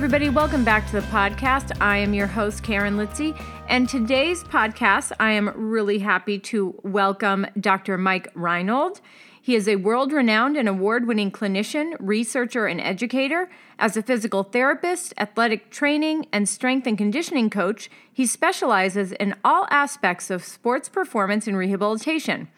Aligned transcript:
Everybody, 0.00 0.30
welcome 0.30 0.64
back 0.64 0.86
to 0.86 0.92
the 0.92 1.06
podcast. 1.08 1.76
I 1.78 1.98
am 1.98 2.14
your 2.14 2.26
host, 2.26 2.62
Karen 2.62 2.96
Litzy. 2.96 3.38
And 3.68 3.86
today's 3.86 4.42
podcast, 4.42 5.12
I 5.20 5.32
am 5.32 5.52
really 5.54 5.98
happy 5.98 6.38
to 6.38 6.74
welcome 6.82 7.46
Dr. 7.60 7.98
Mike 7.98 8.32
Reinold. 8.34 9.02
He 9.42 9.54
is 9.54 9.68
a 9.68 9.76
world 9.76 10.10
renowned 10.10 10.56
and 10.56 10.70
award 10.70 11.06
winning 11.06 11.30
clinician, 11.30 11.96
researcher, 12.00 12.66
and 12.66 12.80
educator. 12.80 13.50
As 13.78 13.94
a 13.94 14.02
physical 14.02 14.42
therapist, 14.42 15.12
athletic 15.18 15.70
training, 15.70 16.24
and 16.32 16.48
strength 16.48 16.86
and 16.86 16.96
conditioning 16.96 17.50
coach, 17.50 17.90
he 18.10 18.24
specializes 18.24 19.12
in 19.12 19.34
all 19.44 19.66
aspects 19.70 20.30
of 20.30 20.42
sports 20.42 20.88
performance 20.88 21.46
and 21.46 21.58
rehabilitation. 21.58 22.48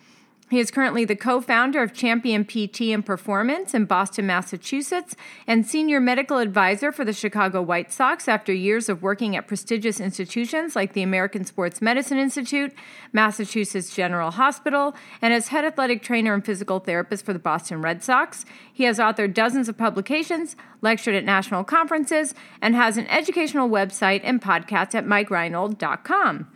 He 0.52 0.61
is 0.61 0.70
currently 0.70 1.06
the 1.06 1.16
co 1.16 1.41
founder 1.41 1.83
of 1.83 1.95
Champion 1.95 2.45
PT 2.45 2.92
and 2.92 3.06
Performance 3.06 3.73
in 3.73 3.87
Boston, 3.87 4.27
Massachusetts, 4.27 5.16
and 5.47 5.66
senior 5.66 5.98
medical 5.98 6.36
advisor 6.36 6.92
for 6.92 7.06
the 7.06 7.14
Chicago 7.14 7.62
White 7.62 7.91
Sox 7.91 8.28
after 8.28 8.53
years 8.53 8.91
of 8.91 9.03
working 9.03 9.34
at 9.34 9.48
prestigious 9.48 9.98
institutions 9.98 10.77
like 10.77 10.92
the 10.92 11.03
American 11.03 11.47
Sports 11.47 11.81
Medicine 11.81 12.19
Institute, 12.19 12.75
Massachusetts 13.14 13.97
General 13.97 14.31
Hospital, 14.31 14.94
and 15.22 15.33
as 15.33 15.48
head 15.48 15.64
athletic 15.64 16.03
trainer 16.03 16.34
and 16.34 16.44
physical 16.44 16.81
therapist 16.81 17.25
for 17.25 17.33
the 17.33 17.39
Boston 17.39 17.81
Red 17.81 18.03
Sox. 18.03 18.44
He 18.70 18.84
has 18.84 18.98
authored 18.98 19.33
dozens 19.33 19.70
of 19.70 19.78
publications, 19.78 20.55
lectured 20.83 21.14
at 21.14 21.25
national 21.25 21.64
conferences, 21.64 22.34
and 22.61 22.77
has 22.77 22.98
an 22.98 23.06
educational 23.06 23.70
website 23.70 24.20
and 24.22 24.42
podcast 24.42 24.94
at 24.94 25.06
MikeReinold.com. 25.06 26.47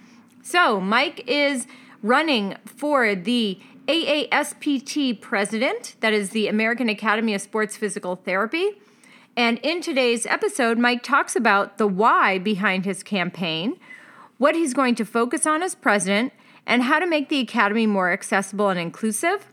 So, 0.42 0.82
Mike 0.82 1.24
is 1.26 1.66
running 2.02 2.56
for 2.66 3.14
the 3.14 3.58
AASPT 3.86 5.20
president, 5.20 5.94
that 6.00 6.12
is 6.12 6.30
the 6.30 6.48
American 6.48 6.88
Academy 6.88 7.34
of 7.34 7.40
Sports 7.40 7.76
Physical 7.76 8.16
Therapy. 8.16 8.80
And 9.36 9.58
in 9.62 9.80
today's 9.80 10.26
episode, 10.26 10.76
Mike 10.76 11.04
talks 11.04 11.36
about 11.36 11.78
the 11.78 11.86
why 11.86 12.38
behind 12.38 12.84
his 12.84 13.04
campaign, 13.04 13.76
what 14.38 14.56
he's 14.56 14.74
going 14.74 14.96
to 14.96 15.04
focus 15.04 15.46
on 15.46 15.62
as 15.62 15.76
president, 15.76 16.32
and 16.66 16.82
how 16.82 16.98
to 16.98 17.06
make 17.06 17.28
the 17.28 17.38
Academy 17.38 17.86
more 17.86 18.10
accessible 18.10 18.70
and 18.70 18.80
inclusive. 18.80 19.46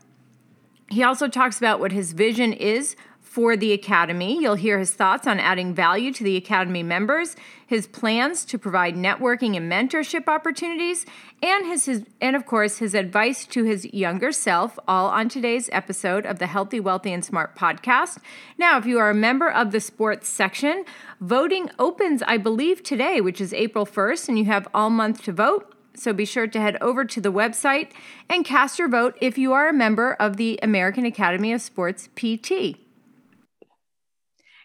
He 0.90 1.04
also 1.04 1.28
talks 1.28 1.58
about 1.58 1.78
what 1.78 1.92
his 1.92 2.12
vision 2.12 2.52
is 2.52 2.96
for 3.34 3.56
the 3.56 3.72
Academy. 3.72 4.40
You'll 4.40 4.54
hear 4.54 4.78
his 4.78 4.92
thoughts 4.92 5.26
on 5.26 5.40
adding 5.40 5.74
value 5.74 6.12
to 6.12 6.22
the 6.22 6.36
Academy 6.36 6.84
members, 6.84 7.34
his 7.66 7.88
plans 7.88 8.44
to 8.44 8.60
provide 8.60 8.94
networking 8.94 9.56
and 9.56 9.70
mentorship 9.70 10.28
opportunities, 10.28 11.04
and 11.42 11.66
his, 11.66 11.86
his, 11.86 12.04
and 12.20 12.36
of 12.36 12.46
course 12.46 12.78
his 12.78 12.94
advice 12.94 13.44
to 13.46 13.64
his 13.64 13.92
younger 13.92 14.30
self, 14.30 14.78
all 14.86 15.08
on 15.08 15.28
today's 15.28 15.68
episode 15.72 16.24
of 16.26 16.38
the 16.38 16.46
Healthy, 16.46 16.78
Wealthy, 16.78 17.12
and 17.12 17.24
Smart 17.24 17.56
podcast. 17.56 18.18
Now, 18.56 18.78
if 18.78 18.86
you 18.86 19.00
are 19.00 19.10
a 19.10 19.14
member 19.14 19.50
of 19.50 19.72
the 19.72 19.80
sports 19.80 20.28
section, 20.28 20.84
voting 21.20 21.70
opens, 21.76 22.22
I 22.22 22.36
believe, 22.36 22.84
today, 22.84 23.20
which 23.20 23.40
is 23.40 23.52
April 23.52 23.84
1st, 23.84 24.28
and 24.28 24.38
you 24.38 24.44
have 24.44 24.68
all 24.72 24.90
month 24.90 25.24
to 25.24 25.32
vote. 25.32 25.74
So 25.94 26.12
be 26.12 26.24
sure 26.24 26.46
to 26.46 26.60
head 26.60 26.78
over 26.80 27.04
to 27.04 27.20
the 27.20 27.32
website 27.32 27.90
and 28.28 28.44
cast 28.44 28.78
your 28.78 28.88
vote 28.88 29.18
if 29.20 29.36
you 29.36 29.52
are 29.54 29.68
a 29.68 29.72
member 29.72 30.12
of 30.20 30.36
the 30.36 30.60
American 30.62 31.04
Academy 31.04 31.52
of 31.52 31.60
Sports 31.60 32.08
PT. 32.14 32.83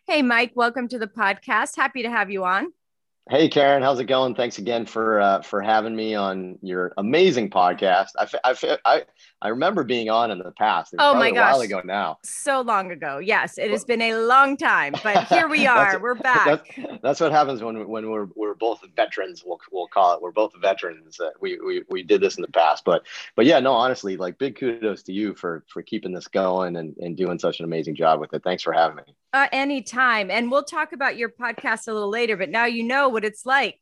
Hey, 0.10 0.24
Mike, 0.24 0.54
welcome 0.56 0.88
to 0.88 0.98
the 0.98 1.06
podcast. 1.06 1.76
Happy 1.76 2.02
to 2.02 2.10
have 2.10 2.32
you 2.32 2.44
on. 2.44 2.74
Hey, 3.30 3.48
Karen, 3.48 3.84
how's 3.84 4.00
it 4.00 4.06
going? 4.06 4.34
Thanks 4.34 4.58
again 4.58 4.88
for 4.88 5.22
uh, 5.22 5.44
for 5.44 5.62
having 5.62 5.96
me 5.96 6.16
on 6.16 6.58
your 6.64 6.94
amazing 6.98 7.52
podcast. 7.52 8.08
I, 8.18 8.28
I, 8.44 8.78
I, 8.86 9.04
I 9.40 9.48
remember 9.50 9.84
being 9.84 10.10
on 10.10 10.32
in 10.32 10.40
the 10.40 10.52
past. 10.58 10.96
oh 10.98 11.14
my 11.14 11.30
gosh, 11.30 11.38
a 11.38 11.54
while 11.54 11.62
ago 11.62 11.82
now. 11.86 12.18
So 12.24 12.62
long 12.62 12.92
ago. 12.92 13.20
Yes, 13.20 13.60
it 13.60 13.70
has 13.70 13.86
been 13.86 14.02
a 14.02 14.16
long 14.16 14.58
time, 14.58 14.96
but 15.04 15.28
here 15.28 15.48
we 15.48 15.68
are. 15.68 16.00
we're 16.00 16.16
back. 16.16 16.74
That's, 16.76 17.02
that's, 17.04 17.20
what 17.20 17.32
happens 17.32 17.62
when 17.62 17.88
when 17.88 18.10
we're 18.10 18.30
we're 18.36 18.56
both 18.56 18.82
veterans. 18.96 19.44
We'll 19.46 19.60
we'll 19.72 19.88
call 19.88 20.16
it. 20.16 20.24
We're 20.24 20.32
both 20.32 20.54
veterans. 20.60 21.20
Uh, 21.20 21.30
we 21.40 21.60
we 21.60 21.84
we 21.88 22.02
did 22.02 22.22
this 22.22 22.36
in 22.36 22.42
the 22.42 22.52
past, 22.52 22.84
but 22.84 23.06
but 23.36 23.46
yeah, 23.46 23.60
no, 23.60 23.74
honestly, 23.74 24.18
like 24.18 24.40
big 24.40 24.56
kudos 24.56 25.04
to 25.04 25.14
you 25.14 25.36
for 25.36 25.64
for 25.68 25.84
keeping 25.84 26.14
this 26.14 26.28
going 26.28 26.78
and 26.78 26.98
and 26.98 27.16
doing 27.16 27.38
such 27.38 27.60
an 27.60 27.66
amazing 27.66 27.94
job 27.94 28.20
with 28.20 28.34
it. 28.34 28.44
Thanks 28.44 28.64
for 28.64 28.74
having 28.74 28.96
me. 28.96 29.04
Uh, 29.32 29.48
anytime. 29.52 30.32
And 30.32 30.50
we'll 30.50 30.64
talk 30.64 30.92
about 30.92 31.16
your 31.16 31.30
podcast 31.30 31.88
a 31.88 31.94
little 31.94 32.10
later, 32.10 32.36
but 32.36 32.50
now 32.50 32.66
you 32.66 32.82
know 32.82 33.10
what 33.20 33.26
it's 33.26 33.46
like 33.46 33.80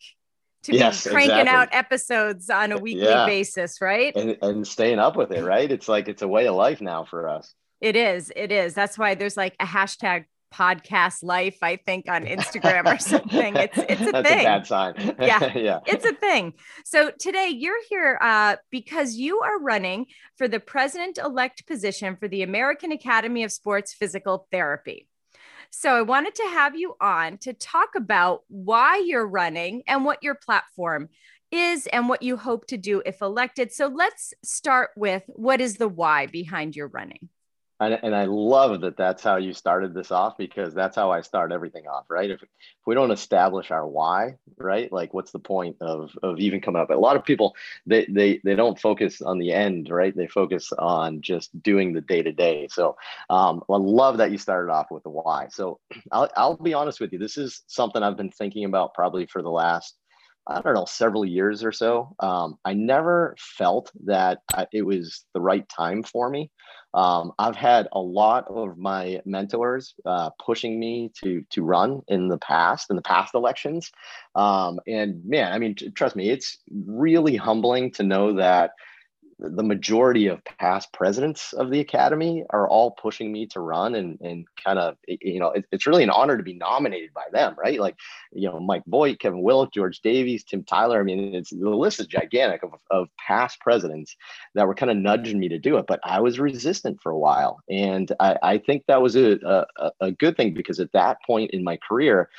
to 0.64 0.74
yes, 0.74 1.04
be 1.04 1.12
cranking 1.12 1.38
exactly. 1.38 1.56
out 1.56 1.70
episodes 1.72 2.50
on 2.50 2.72
a 2.72 2.78
weekly 2.78 3.04
yeah. 3.04 3.28
basis, 3.28 3.80
right? 3.80 4.16
And, 4.16 4.36
and 4.42 4.68
staying 4.68 4.98
up 4.98 5.16
with 5.16 5.32
it, 5.32 5.44
right? 5.44 5.72
It's 5.72 5.88
like 5.88 6.08
it's 6.08 6.24
a 6.24 6.28
way 6.28 6.48
of 6.48 6.56
life 6.56 6.82
now 6.82 7.06
for 7.06 7.30
us. 7.30 7.54
It 7.80 7.96
is. 7.96 8.34
It 8.36 8.52
is. 8.52 8.74
That's 8.74 8.98
why 8.98 9.14
there's 9.14 9.38
like 9.38 9.56
a 9.60 9.66
hashtag 9.66 10.26
podcast 10.52 11.24
life, 11.24 11.60
I 11.62 11.76
think, 11.76 12.10
on 12.10 12.26
Instagram 12.26 12.92
or 12.92 12.98
something. 13.14 13.56
It's 13.56 13.78
it's 13.78 14.02
a 14.02 14.12
That's 14.12 14.30
thing. 14.30 14.40
a 14.40 14.44
bad 14.44 14.66
sign. 14.66 14.94
yeah, 15.20 15.56
yeah, 15.56 15.80
it's 15.86 16.06
a 16.06 16.14
thing. 16.14 16.54
So 16.84 17.12
today 17.12 17.50
you're 17.50 17.84
here 17.90 18.18
uh, 18.20 18.56
because 18.72 19.18
you 19.18 19.42
are 19.42 19.60
running 19.60 20.08
for 20.36 20.48
the 20.48 20.60
president-elect 20.60 21.68
position 21.68 22.16
for 22.16 22.28
the 22.28 22.42
American 22.42 22.92
Academy 22.92 23.44
of 23.44 23.52
Sports 23.52 23.94
Physical 23.94 24.48
Therapy. 24.52 25.08
So 25.72 25.96
I 25.96 26.02
wanted 26.02 26.36
to 26.36 26.44
have 26.44 26.76
you 26.76 26.96
on 27.00 27.38
to 27.40 27.54
talk 27.54 27.90
about 27.96 28.42
why 28.48 28.98
you're 28.98 29.28
running 29.28 29.84
and 29.88 30.06
what 30.06 30.24
your 30.24 30.36
platform 30.36 31.10
is 31.52 31.88
and 31.88 32.10
what 32.10 32.24
you 32.24 32.38
hope 32.38 32.68
to 32.68 32.78
do 32.78 33.02
if 33.06 33.22
elected. 33.22 33.72
So 33.72 33.88
let's 33.88 34.34
start 34.44 34.90
with 34.96 35.24
what 35.28 35.62
is 35.62 35.78
the 35.78 35.88
why 35.88 36.26
behind 36.26 36.76
your 36.76 36.88
running? 36.88 37.30
And, 37.80 38.00
and 38.02 38.16
I 38.16 38.26
love 38.26 38.82
that 38.82 38.98
that's 38.98 39.24
how 39.24 39.38
you 39.38 39.54
started 39.54 39.94
this 39.94 40.12
off 40.12 40.38
because 40.38 40.74
that's 40.74 40.96
how 40.96 41.12
I 41.12 41.22
start 41.22 41.52
everything 41.52 41.88
off, 41.88 42.06
right? 42.10 42.30
If, 42.30 42.42
if 42.42 42.50
we 42.86 42.96
don't 42.96 43.12
establish 43.12 43.70
our 43.70 43.88
why, 43.88 44.36
right? 44.58 44.92
Like 44.92 45.14
what's 45.14 45.32
the 45.32 45.40
point 45.40 45.78
of, 45.82 46.12
of 46.24 46.40
even 46.40 46.60
coming 46.60 46.82
up? 46.82 46.90
A 46.90 46.94
lot 46.96 47.16
of 47.16 47.24
people, 47.24 47.56
they, 47.86 48.06
they, 48.10 48.42
they 48.44 48.56
don't 48.56 48.80
focus 48.80 49.22
on 49.22 49.38
the 49.38 49.54
end, 49.54 49.90
right? 49.90 50.16
They 50.16 50.28
focus 50.28 50.72
on 50.78 51.22
just 51.22 51.62
doing 51.62 51.94
the 51.94 52.02
day 52.02 52.24
to 52.24 52.32
day. 52.32 52.68
So 52.72 52.98
um, 53.30 53.62
I 53.70 53.78
love 53.78 54.18
that 54.18 54.32
you 54.32 54.40
started 54.40 54.72
off 54.72 54.88
with 54.90 55.04
the 55.04 55.10
why. 55.10 55.48
So 55.52 55.80
I'll, 56.12 56.30
I'll 56.36 56.58
be 56.58 56.74
honest 56.74 57.00
with 57.00 57.14
you. 57.14 57.20
This 57.20 57.38
is 57.38 57.62
something 57.68 58.02
I've 58.02 58.18
been 58.18 58.32
thinking 58.32 58.66
about 58.66 58.96
probably 58.96 59.28
for 59.28 59.42
the 59.44 59.52
last 59.52 59.96
I 60.48 60.62
don't 60.62 60.74
know, 60.74 60.86
several 60.86 61.26
years 61.26 61.64
or 61.64 61.72
so. 61.72 62.16
Um, 62.20 62.58
I 62.64 62.74
never 62.74 63.36
felt 63.38 63.92
that 64.06 64.40
it 64.72 64.84
was 64.84 65.26
the 65.34 65.42
right 65.42 65.68
time 65.68 66.04
for 66.04 66.30
me. 66.30 66.52
Um, 66.94 67.34
I've 67.38 67.56
had 67.56 67.88
a 67.92 68.00
lot 68.00 68.48
of 68.48 68.78
my 68.78 69.22
mentors 69.26 69.94
uh, 70.06 70.30
pushing 70.44 70.80
me 70.80 71.12
to 71.22 71.44
to 71.52 71.64
run 71.64 72.02
in 72.08 72.28
the 72.30 72.38
past, 72.38 72.90
in 72.90 72.96
the 72.96 73.02
past 73.02 73.36
elections, 73.36 73.92
um, 74.36 74.80
and 74.88 75.24
man, 75.26 75.52
I 75.52 75.60
mean, 75.60 75.76
trust 75.96 76.16
me, 76.16 76.30
it's 76.30 76.58
really 76.86 77.36
humbling 77.36 77.92
to 77.92 78.04
know 78.04 78.34
that 78.38 78.72
the 79.40 79.64
majority 79.64 80.28
of 80.28 80.44
past 80.44 80.92
presidents 80.94 81.54
of 81.54 81.70
the 81.70 81.80
academy 81.80 82.44
are 82.50 82.68
all 82.68 82.92
pushing 82.92 83.32
me 83.32 83.46
to 83.46 83.60
run 83.60 83.96
and 83.96 84.20
and 84.22 84.46
kind 84.64 84.80
of 84.80 84.98
you 85.08 85.40
know 85.40 85.52
it, 85.52 85.66
it's 85.72 85.86
really 85.86 86.04
an 86.04 86.10
honor 86.10 86.38
to 86.38 86.44
be 86.44 86.54
nominated 86.54 87.14
by 87.14 87.26
them 87.32 87.56
right? 87.58 87.80
Like 87.80 87.96
you 88.32 88.50
know 88.50 88.60
mike 88.60 88.84
voight 88.88 89.20
kevin 89.20 89.42
wilk 89.42 89.74
george 89.74 90.02
davies 90.02 90.44
tim 90.44 90.64
tyler 90.64 91.00
i 91.00 91.04
mean 91.04 91.36
it's 91.36 91.52
the 91.52 91.70
list 91.70 92.00
is 92.00 92.08
gigantic 92.08 92.64
of, 92.64 92.72
of 92.90 93.08
past 93.18 93.60
presidents 93.60 94.16
that 94.56 94.68
were 94.68 94.76
kind 94.76 94.92
of 94.92 94.98
nudging 94.98 95.40
me 95.40 95.48
to 95.50 95.60
do 95.60 95.78
it 95.78 95.86
but 95.88 96.00
i 96.04 96.20
was 96.20 96.40
resistant 96.40 97.00
for 97.02 97.12
a 97.12 97.18
while. 97.18 97.60
And 97.70 98.12
i, 98.20 98.38
I 98.42 98.58
think 98.58 98.84
that 98.88 99.02
was 99.02 99.16
a, 99.16 99.66
a, 99.78 99.92
a 100.02 100.12
good 100.12 100.36
thing 100.36 100.54
because 100.54 100.80
at 100.80 100.92
that 100.94 101.18
point 101.26 101.52
in 101.52 101.64
my 101.64 101.78
career 101.78 102.30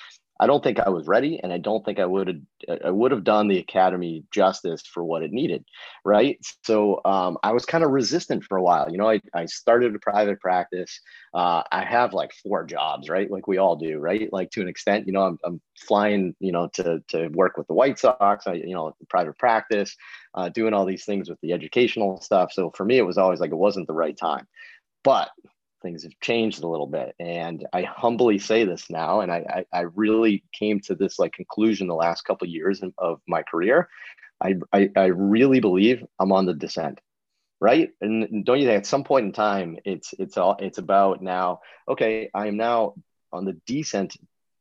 I 0.41 0.47
don't 0.47 0.63
think 0.63 0.79
I 0.79 0.89
was 0.89 1.07
ready, 1.07 1.41
and 1.43 1.53
I 1.53 1.59
don't 1.59 1.85
think 1.85 1.99
I 1.99 2.07
would 2.07 2.29
have 2.29 2.81
I 2.85 2.91
would 2.91 3.11
have 3.13 3.25
done 3.25 3.49
the 3.49 3.59
academy 3.59 4.25
justice 4.31 4.83
for 4.87 5.03
what 5.03 5.23
it 5.23 5.33
needed, 5.33 5.65
right? 6.05 6.39
So 6.65 7.01
um, 7.05 7.39
I 7.43 7.53
was 7.53 7.65
kind 7.65 7.83
of 7.83 7.91
resistant 7.91 8.45
for 8.45 8.57
a 8.57 8.63
while. 8.63 8.91
You 8.91 8.99
know, 8.99 9.11
I, 9.11 9.21
I 9.35 9.47
started 9.47 9.95
a 9.95 9.99
private 9.99 10.41
practice. 10.41 11.01
Uh, 11.35 11.63
I 11.73 11.85
have 11.85 12.13
like 12.13 12.33
four 12.33 12.65
jobs, 12.65 13.09
right? 13.09 13.31
Like 13.31 13.47
we 13.49 13.59
all 13.59 13.77
do, 13.77 13.99
right? 13.99 14.33
Like 14.33 14.51
to 14.53 14.61
an 14.63 14.69
extent, 14.69 15.07
you 15.07 15.13
know, 15.13 15.23
I'm, 15.23 15.39
I'm 15.45 15.61
flying, 15.77 16.35
you 16.41 16.53
know, 16.53 16.69
to 16.75 17.03
to 17.09 17.29
work 17.29 17.57
with 17.57 17.67
the 17.67 17.75
White 17.75 17.99
Sox. 17.99 18.47
I, 18.47 18.55
you 18.55 18.75
know, 18.75 18.95
private 19.09 19.39
practice, 19.39 19.97
uh, 20.35 20.49
doing 20.51 20.75
all 20.75 20.85
these 20.87 21.05
things 21.05 21.29
with 21.29 21.41
the 21.41 21.53
educational 21.53 22.21
stuff. 22.21 22.53
So 22.53 22.71
for 22.77 22.85
me, 22.85 22.99
it 22.99 23.07
was 23.07 23.19
always 23.19 23.41
like 23.41 23.51
it 23.51 23.57
wasn't 23.57 23.87
the 23.87 23.95
right 23.95 24.17
time, 24.17 24.47
but 25.03 25.31
things 25.83 26.03
have 26.03 26.19
changed 26.21 26.63
a 26.63 26.69
little 26.69 26.87
bit. 26.87 27.15
And 27.19 27.67
I 27.73 27.83
humbly 27.83 28.39
say 28.39 28.65
this 28.65 28.91
now, 28.91 29.21
and 29.21 29.31
I, 29.33 29.65
I, 29.73 29.79
I 29.79 29.81
really 29.95 30.45
came 30.53 30.81
to 30.81 30.95
this 30.95 31.19
like 31.19 31.33
conclusion 31.33 31.87
the 31.87 31.95
last 31.95 32.23
couple 32.23 32.47
of 32.47 32.53
years 32.53 32.83
of 32.99 33.21
my 33.27 33.43
career. 33.43 33.89
I, 34.41 34.55
I, 34.73 34.91
I 34.97 35.07
really 35.07 35.61
believe 35.61 36.05
I'm 36.19 36.33
on 36.33 36.47
the 36.47 36.55
descent 36.55 37.01
right 37.61 37.91
and 38.01 38.45
don't 38.45 38.61
you 38.61 38.67
think 38.67 38.79
at 38.79 38.87
some 38.87 39.05
point 39.05 39.27
in 39.27 39.33
time 39.33 39.79
it's 39.85 40.15
it's 40.19 40.37
all 40.37 40.57
it's 40.61 40.79
about 40.79 41.23
now 41.23 41.61
okay 41.89 42.31
i 42.33 42.47
am 42.47 42.57
now 42.57 42.95
on 43.33 43.45
the 43.45 43.55
descent 43.67 44.17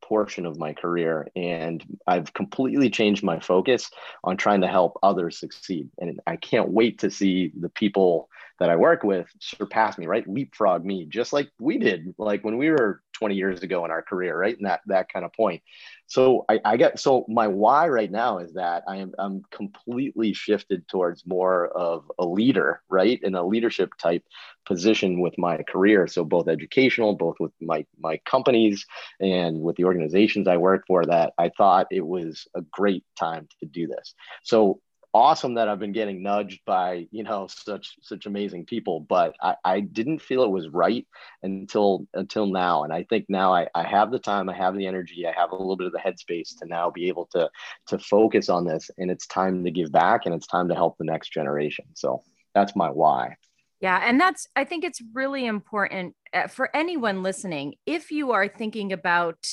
portion 0.08 0.46
of 0.46 0.58
my 0.58 0.72
career 0.72 1.28
and 1.36 1.84
i've 2.06 2.32
completely 2.32 2.88
changed 2.88 3.22
my 3.22 3.38
focus 3.38 3.90
on 4.24 4.36
trying 4.36 4.62
to 4.62 4.66
help 4.66 4.98
others 5.02 5.38
succeed 5.38 5.88
and 5.98 6.18
i 6.26 6.36
can't 6.36 6.70
wait 6.70 6.98
to 6.98 7.10
see 7.10 7.52
the 7.60 7.68
people 7.68 8.30
that 8.58 8.70
I 8.70 8.76
work 8.76 9.04
with 9.04 9.28
surpass 9.38 9.98
me, 9.98 10.06
right? 10.06 10.28
Leapfrog 10.28 10.84
me, 10.84 11.04
just 11.04 11.32
like 11.32 11.50
we 11.60 11.78
did, 11.78 12.14
like 12.18 12.44
when 12.44 12.58
we 12.58 12.70
were 12.70 13.02
20 13.18 13.34
years 13.34 13.62
ago 13.62 13.84
in 13.84 13.90
our 13.90 14.02
career, 14.02 14.36
right? 14.38 14.56
And 14.56 14.66
that 14.66 14.80
that 14.86 15.12
kind 15.12 15.24
of 15.24 15.32
point. 15.32 15.62
So 16.06 16.44
I, 16.48 16.60
I 16.64 16.76
get 16.76 16.98
so 16.98 17.24
my 17.28 17.48
why 17.48 17.88
right 17.88 18.10
now 18.10 18.38
is 18.38 18.54
that 18.54 18.84
I 18.88 18.96
am 18.96 19.12
I'm 19.18 19.42
completely 19.50 20.32
shifted 20.32 20.86
towards 20.88 21.26
more 21.26 21.68
of 21.68 22.10
a 22.18 22.26
leader, 22.26 22.82
right? 22.88 23.20
In 23.22 23.34
a 23.34 23.44
leadership 23.44 23.90
type 24.00 24.24
position 24.66 25.20
with 25.20 25.36
my 25.38 25.62
career. 25.62 26.06
So 26.06 26.24
both 26.24 26.48
educational, 26.48 27.16
both 27.16 27.36
with 27.40 27.52
my 27.60 27.84
my 27.98 28.20
companies 28.24 28.86
and 29.20 29.60
with 29.60 29.76
the 29.76 29.84
organizations 29.84 30.46
I 30.46 30.56
work 30.56 30.84
for, 30.86 31.04
that 31.06 31.32
I 31.38 31.50
thought 31.56 31.88
it 31.90 32.06
was 32.06 32.46
a 32.54 32.62
great 32.62 33.04
time 33.18 33.48
to 33.60 33.66
do 33.66 33.86
this. 33.86 34.14
So 34.42 34.80
awesome 35.18 35.54
that 35.54 35.68
I've 35.68 35.80
been 35.80 35.92
getting 35.92 36.22
nudged 36.22 36.60
by 36.64 37.08
you 37.10 37.24
know 37.24 37.48
such 37.48 37.96
such 38.02 38.26
amazing 38.26 38.66
people, 38.66 39.00
but 39.00 39.34
I, 39.42 39.56
I 39.64 39.80
didn't 39.80 40.22
feel 40.22 40.44
it 40.44 40.50
was 40.50 40.68
right 40.68 41.06
until 41.42 42.06
until 42.14 42.46
now. 42.46 42.84
And 42.84 42.92
I 42.92 43.02
think 43.02 43.26
now 43.28 43.52
I, 43.52 43.66
I 43.74 43.82
have 43.82 44.12
the 44.12 44.20
time, 44.20 44.48
I 44.48 44.56
have 44.56 44.76
the 44.76 44.86
energy, 44.86 45.26
I 45.26 45.32
have 45.32 45.50
a 45.50 45.56
little 45.56 45.76
bit 45.76 45.88
of 45.88 45.92
the 45.92 45.98
headspace 45.98 46.56
to 46.58 46.66
now 46.66 46.90
be 46.90 47.08
able 47.08 47.26
to 47.32 47.50
to 47.88 47.98
focus 47.98 48.48
on 48.48 48.64
this. 48.64 48.90
And 48.96 49.10
it's 49.10 49.26
time 49.26 49.64
to 49.64 49.70
give 49.72 49.90
back 49.90 50.24
and 50.24 50.34
it's 50.34 50.46
time 50.46 50.68
to 50.68 50.74
help 50.74 50.96
the 50.98 51.04
next 51.04 51.32
generation. 51.32 51.86
So 51.94 52.22
that's 52.54 52.76
my 52.76 52.90
why. 52.90 53.36
Yeah, 53.80 54.00
and 54.02 54.20
that's 54.20 54.46
I 54.54 54.64
think 54.64 54.84
it's 54.84 55.02
really 55.12 55.46
important 55.46 56.14
uh, 56.32 56.46
for 56.46 56.70
anyone 56.74 57.22
listening. 57.24 57.74
If 57.86 58.12
you 58.12 58.30
are 58.30 58.46
thinking 58.46 58.92
about 58.92 59.46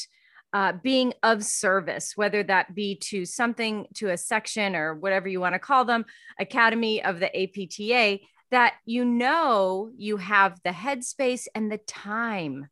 uh, 0.55 0.71
being 0.71 1.13
of 1.21 1.43
service, 1.43 2.13
whether 2.15 2.41
that 2.41 2.73
be 2.73 2.95
to 2.95 3.25
something, 3.25 3.85
to 3.93 4.09
a 4.11 4.17
section 4.17 4.73
or 4.73 4.95
whatever 4.95 5.27
you 5.27 5.41
want 5.41 5.53
to 5.53 5.59
call 5.59 5.83
them, 5.83 6.05
Academy 6.39 7.03
of 7.03 7.19
the 7.19 7.27
APTA, 7.27 8.23
that 8.51 8.75
you 8.85 9.03
know 9.03 9.91
you 9.97 10.15
have 10.15 10.57
the 10.63 10.69
headspace 10.69 11.47
and 11.53 11.69
the 11.69 11.77
time. 11.79 12.69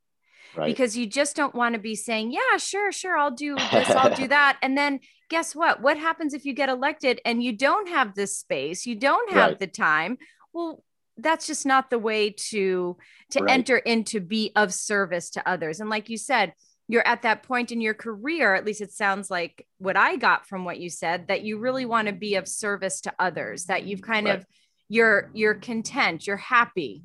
Right. 0.55 0.67
Because 0.67 0.95
you 0.95 1.05
just 1.05 1.35
don't 1.35 1.53
want 1.53 1.75
to 1.75 1.79
be 1.79 1.93
saying, 1.93 2.31
yeah, 2.31 2.55
sure, 2.57 2.93
sure, 2.93 3.17
I'll 3.17 3.31
do 3.31 3.55
this, 3.71 3.89
I'll 3.89 4.15
do 4.15 4.29
that. 4.29 4.59
And 4.61 4.77
then 4.77 5.01
guess 5.29 5.53
what? 5.53 5.81
What 5.81 5.97
happens 5.97 6.33
if 6.33 6.45
you 6.45 6.53
get 6.53 6.69
elected 6.69 7.19
and 7.25 7.43
you 7.43 7.51
don't 7.51 7.89
have 7.89 8.15
the 8.15 8.27
space, 8.27 8.85
you 8.85 8.95
don't 8.95 9.29
have 9.33 9.49
right. 9.49 9.59
the 9.59 9.67
time? 9.67 10.19
Well, 10.53 10.85
that's 11.17 11.47
just 11.47 11.65
not 11.65 11.89
the 11.89 11.99
way 11.99 12.29
to 12.29 12.95
to 13.31 13.43
right. 13.43 13.51
enter 13.51 13.77
into 13.77 14.21
be 14.21 14.53
of 14.55 14.73
service 14.73 15.31
to 15.31 15.47
others. 15.47 15.81
And 15.81 15.89
like 15.89 16.09
you 16.09 16.17
said, 16.17 16.53
you're 16.87 17.07
at 17.07 17.21
that 17.21 17.43
point 17.43 17.71
in 17.71 17.81
your 17.81 17.93
career, 17.93 18.55
at 18.55 18.65
least 18.65 18.81
it 18.81 18.91
sounds 18.91 19.31
like 19.31 19.65
what 19.77 19.95
I 19.95 20.17
got 20.17 20.47
from 20.47 20.65
what 20.65 20.79
you 20.79 20.89
said, 20.89 21.27
that 21.27 21.43
you 21.43 21.57
really 21.57 21.85
want 21.85 22.07
to 22.07 22.13
be 22.13 22.35
of 22.35 22.47
service 22.47 23.01
to 23.01 23.13
others, 23.19 23.65
that 23.65 23.85
you've 23.85 24.01
kind 24.01 24.27
right. 24.27 24.39
of 24.39 24.45
you're 24.89 25.29
you're 25.33 25.55
content, 25.55 26.27
you're 26.27 26.37
happy 26.37 27.03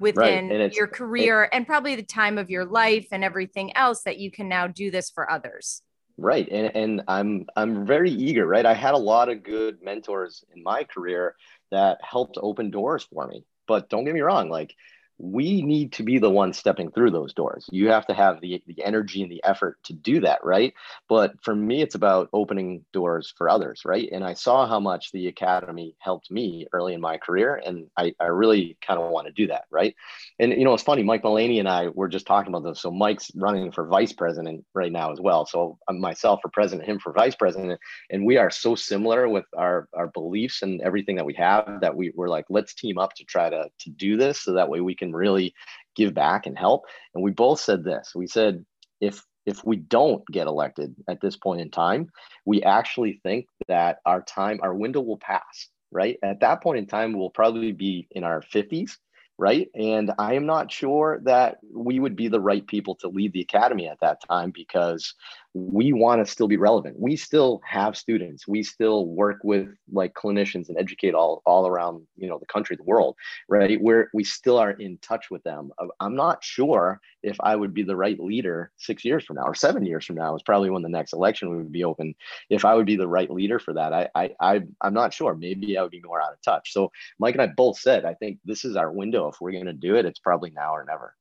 within 0.00 0.48
right. 0.48 0.74
your 0.74 0.88
career 0.88 1.48
and 1.52 1.66
probably 1.66 1.94
the 1.94 2.02
time 2.02 2.36
of 2.36 2.50
your 2.50 2.64
life 2.64 3.06
and 3.12 3.22
everything 3.22 3.76
else 3.76 4.02
that 4.02 4.18
you 4.18 4.30
can 4.30 4.48
now 4.48 4.66
do 4.66 4.90
this 4.90 5.10
for 5.10 5.30
others. 5.30 5.82
Right. 6.18 6.48
And 6.50 6.74
and 6.74 7.02
I'm 7.08 7.46
I'm 7.54 7.86
very 7.86 8.10
eager, 8.10 8.46
right? 8.46 8.66
I 8.66 8.74
had 8.74 8.94
a 8.94 8.98
lot 8.98 9.28
of 9.28 9.42
good 9.42 9.82
mentors 9.82 10.44
in 10.54 10.62
my 10.62 10.84
career 10.84 11.36
that 11.70 11.98
helped 12.02 12.38
open 12.40 12.70
doors 12.70 13.04
for 13.04 13.26
me. 13.26 13.44
But 13.68 13.88
don't 13.88 14.04
get 14.04 14.14
me 14.14 14.20
wrong, 14.20 14.50
like 14.50 14.74
we 15.22 15.62
need 15.62 15.92
to 15.92 16.02
be 16.02 16.18
the 16.18 16.28
one 16.28 16.52
stepping 16.52 16.90
through 16.90 17.12
those 17.12 17.32
doors. 17.32 17.64
You 17.70 17.88
have 17.90 18.06
to 18.06 18.14
have 18.14 18.40
the, 18.40 18.60
the 18.66 18.82
energy 18.84 19.22
and 19.22 19.30
the 19.30 19.42
effort 19.44 19.78
to 19.84 19.92
do 19.92 20.20
that, 20.20 20.44
right? 20.44 20.74
But 21.08 21.34
for 21.42 21.54
me, 21.54 21.80
it's 21.80 21.94
about 21.94 22.28
opening 22.32 22.84
doors 22.92 23.32
for 23.38 23.48
others, 23.48 23.82
right? 23.84 24.08
And 24.10 24.24
I 24.24 24.34
saw 24.34 24.66
how 24.66 24.80
much 24.80 25.12
the 25.12 25.28
academy 25.28 25.94
helped 26.00 26.28
me 26.28 26.66
early 26.72 26.94
in 26.94 27.00
my 27.00 27.18
career, 27.18 27.62
and 27.64 27.86
I, 27.96 28.14
I 28.18 28.26
really 28.26 28.76
kind 28.84 28.98
of 28.98 29.12
want 29.12 29.28
to 29.28 29.32
do 29.32 29.46
that, 29.46 29.64
right? 29.70 29.94
And 30.40 30.52
you 30.52 30.64
know, 30.64 30.74
it's 30.74 30.82
funny, 30.82 31.04
Mike 31.04 31.22
Mullaney 31.22 31.60
and 31.60 31.68
I 31.68 31.86
were 31.88 32.08
just 32.08 32.26
talking 32.26 32.52
about 32.52 32.68
this. 32.68 32.82
So 32.82 32.90
Mike's 32.90 33.30
running 33.36 33.70
for 33.70 33.86
vice 33.86 34.12
president 34.12 34.64
right 34.74 34.90
now 34.90 35.12
as 35.12 35.20
well. 35.20 35.46
So 35.46 35.78
I'm 35.88 36.00
myself 36.00 36.40
for 36.42 36.48
president, 36.48 36.88
him 36.88 36.98
for 36.98 37.12
vice 37.12 37.36
president, 37.36 37.78
and 38.10 38.26
we 38.26 38.38
are 38.38 38.50
so 38.50 38.74
similar 38.74 39.28
with 39.28 39.44
our 39.56 39.88
our 39.94 40.08
beliefs 40.08 40.62
and 40.62 40.80
everything 40.80 41.14
that 41.16 41.26
we 41.26 41.34
have 41.34 41.80
that 41.80 41.94
we, 41.94 42.12
we're 42.16 42.28
like, 42.28 42.46
let's 42.48 42.74
team 42.74 42.98
up 42.98 43.14
to 43.14 43.24
try 43.24 43.48
to 43.48 43.68
to 43.78 43.90
do 43.90 44.16
this 44.16 44.40
so 44.40 44.54
that 44.54 44.68
way 44.68 44.80
we 44.80 44.96
can 44.96 45.11
really 45.14 45.54
give 45.96 46.14
back 46.14 46.46
and 46.46 46.58
help. 46.58 46.84
And 47.14 47.22
we 47.22 47.30
both 47.30 47.60
said 47.60 47.84
this. 47.84 48.12
We 48.14 48.26
said 48.26 48.64
if 49.00 49.24
if 49.44 49.64
we 49.64 49.76
don't 49.76 50.24
get 50.28 50.46
elected 50.46 50.94
at 51.08 51.20
this 51.20 51.36
point 51.36 51.60
in 51.60 51.70
time, 51.70 52.10
we 52.46 52.62
actually 52.62 53.20
think 53.24 53.46
that 53.66 53.98
our 54.06 54.22
time, 54.22 54.60
our 54.62 54.72
window 54.72 55.00
will 55.00 55.18
pass, 55.18 55.68
right? 55.90 56.16
At 56.22 56.40
that 56.40 56.62
point 56.62 56.78
in 56.78 56.86
time, 56.86 57.12
we'll 57.12 57.30
probably 57.30 57.72
be 57.72 58.06
in 58.12 58.22
our 58.22 58.40
50s 58.40 58.98
right? 59.38 59.68
And 59.74 60.12
I 60.18 60.34
am 60.34 60.46
not 60.46 60.70
sure 60.70 61.20
that 61.24 61.58
we 61.74 61.98
would 61.98 62.14
be 62.14 62.28
the 62.28 62.40
right 62.40 62.64
people 62.64 62.94
to 62.96 63.08
lead 63.08 63.32
the 63.32 63.40
academy 63.40 63.88
at 63.88 63.98
that 64.00 64.18
time 64.28 64.52
because 64.54 65.14
we 65.54 65.92
want 65.92 66.24
to 66.24 66.30
still 66.30 66.48
be 66.48 66.56
relevant. 66.56 66.98
We 66.98 67.14
still 67.16 67.60
have 67.64 67.96
students. 67.96 68.48
We 68.48 68.62
still 68.62 69.06
work 69.06 69.40
with 69.44 69.68
like 69.92 70.14
clinicians 70.14 70.70
and 70.70 70.78
educate 70.78 71.14
all, 71.14 71.42
all 71.44 71.66
around, 71.66 72.06
you 72.16 72.28
know, 72.28 72.38
the 72.38 72.46
country, 72.46 72.74
the 72.74 72.82
world, 72.84 73.16
right? 73.48 73.80
Where 73.80 74.08
we 74.14 74.24
still 74.24 74.56
are 74.56 74.70
in 74.70 74.96
touch 74.98 75.30
with 75.30 75.42
them. 75.42 75.70
Uh, 75.78 75.88
I'm 76.00 76.16
not 76.16 76.42
sure 76.42 77.00
if 77.22 77.36
I 77.40 77.54
would 77.54 77.74
be 77.74 77.82
the 77.82 77.96
right 77.96 78.18
leader 78.18 78.72
six 78.78 79.04
years 79.04 79.24
from 79.24 79.36
now 79.36 79.42
or 79.42 79.54
seven 79.54 79.84
years 79.84 80.06
from 80.06 80.16
now 80.16 80.34
is 80.34 80.42
probably 80.42 80.70
when 80.70 80.82
the 80.82 80.88
next 80.88 81.12
election 81.12 81.54
would 81.54 81.70
be 81.70 81.84
open. 81.84 82.14
If 82.48 82.64
I 82.64 82.74
would 82.74 82.86
be 82.86 82.96
the 82.96 83.08
right 83.08 83.30
leader 83.30 83.58
for 83.58 83.74
that, 83.74 83.92
I, 83.92 84.08
I, 84.14 84.30
I 84.40 84.60
I'm 84.80 84.94
not 84.94 85.12
sure. 85.12 85.34
Maybe 85.34 85.76
I 85.76 85.82
would 85.82 85.90
be 85.90 86.00
more 86.02 86.22
out 86.22 86.32
of 86.32 86.40
touch. 86.40 86.72
So 86.72 86.90
Mike 87.18 87.34
and 87.34 87.42
I 87.42 87.48
both 87.48 87.78
said, 87.78 88.06
I 88.06 88.14
think 88.14 88.38
this 88.44 88.64
is 88.64 88.76
our 88.76 88.90
window. 88.90 89.28
If 89.28 89.36
we're 89.40 89.52
going 89.52 89.66
to 89.66 89.74
do 89.74 89.96
it, 89.96 90.06
it's 90.06 90.18
probably 90.18 90.50
now 90.50 90.74
or 90.74 90.84
never. 90.84 91.14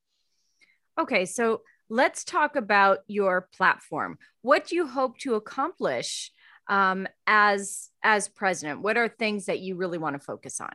Okay. 0.98 1.26
So 1.26 1.62
let's 1.92 2.24
talk 2.24 2.56
about 2.56 3.00
your 3.08 3.50
platform. 3.56 4.18
What 4.42 4.66
do 4.66 4.78
you 4.78 4.88
hope 4.88 5.18
to 5.20 5.36
accomplish 5.36 6.32
um, 6.70 7.06
as 7.28 7.90
as 8.02 8.30
president? 8.30 8.82
What 8.82 8.98
are 8.98 9.10
things 9.10 9.46
that 9.48 9.60
you 9.60 9.76
really 9.76 9.98
want 9.98 10.16
to 10.16 10.20
focus 10.20 10.62
on? 10.62 10.72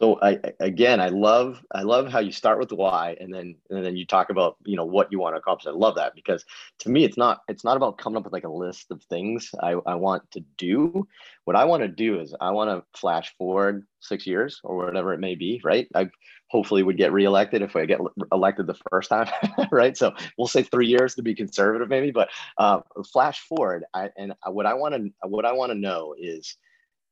So 0.00 0.18
I 0.20 0.38
again, 0.60 1.00
I 1.00 1.08
love 1.08 1.62
I 1.72 1.82
love 1.82 2.08
how 2.08 2.18
you 2.18 2.30
start 2.30 2.58
with 2.58 2.68
the 2.68 2.74
why 2.74 3.16
and 3.18 3.32
then 3.32 3.56
and 3.70 3.84
then 3.84 3.96
you 3.96 4.04
talk 4.04 4.28
about 4.28 4.56
you 4.64 4.76
know 4.76 4.84
what 4.84 5.10
you 5.10 5.18
want 5.18 5.34
to 5.34 5.38
accomplish. 5.38 5.66
I 5.66 5.76
love 5.76 5.94
that 5.94 6.14
because 6.14 6.44
to 6.80 6.90
me 6.90 7.04
it's 7.04 7.16
not 7.16 7.40
it's 7.48 7.64
not 7.64 7.78
about 7.78 7.96
coming 7.96 8.18
up 8.18 8.24
with 8.24 8.32
like 8.32 8.44
a 8.44 8.48
list 8.48 8.90
of 8.90 9.02
things 9.04 9.50
I, 9.62 9.72
I 9.86 9.94
want 9.94 10.30
to 10.32 10.40
do. 10.58 11.08
What 11.44 11.56
I 11.56 11.64
want 11.64 11.82
to 11.82 11.88
do 11.88 12.20
is 12.20 12.34
I 12.40 12.50
want 12.50 12.70
to 12.70 12.98
flash 12.98 13.34
forward 13.38 13.86
six 14.00 14.26
years 14.26 14.60
or 14.64 14.76
whatever 14.76 15.14
it 15.14 15.20
may 15.20 15.34
be. 15.34 15.62
Right? 15.64 15.88
I 15.94 16.10
hopefully 16.48 16.82
would 16.82 16.98
get 16.98 17.12
reelected 17.12 17.62
if 17.62 17.74
I 17.74 17.86
get 17.86 18.00
elected 18.32 18.66
the 18.66 18.78
first 18.90 19.08
time. 19.08 19.28
right? 19.70 19.96
So 19.96 20.12
we'll 20.36 20.46
say 20.46 20.62
three 20.62 20.88
years 20.88 21.14
to 21.14 21.22
be 21.22 21.34
conservative, 21.34 21.88
maybe. 21.88 22.10
But 22.10 22.28
uh, 22.58 22.80
flash 23.12 23.40
forward, 23.40 23.84
I, 23.94 24.10
and 24.16 24.34
what 24.46 24.66
I 24.66 24.74
want 24.74 24.94
to 24.94 25.10
what 25.26 25.46
I 25.46 25.52
want 25.52 25.72
to 25.72 25.78
know 25.78 26.14
is 26.18 26.56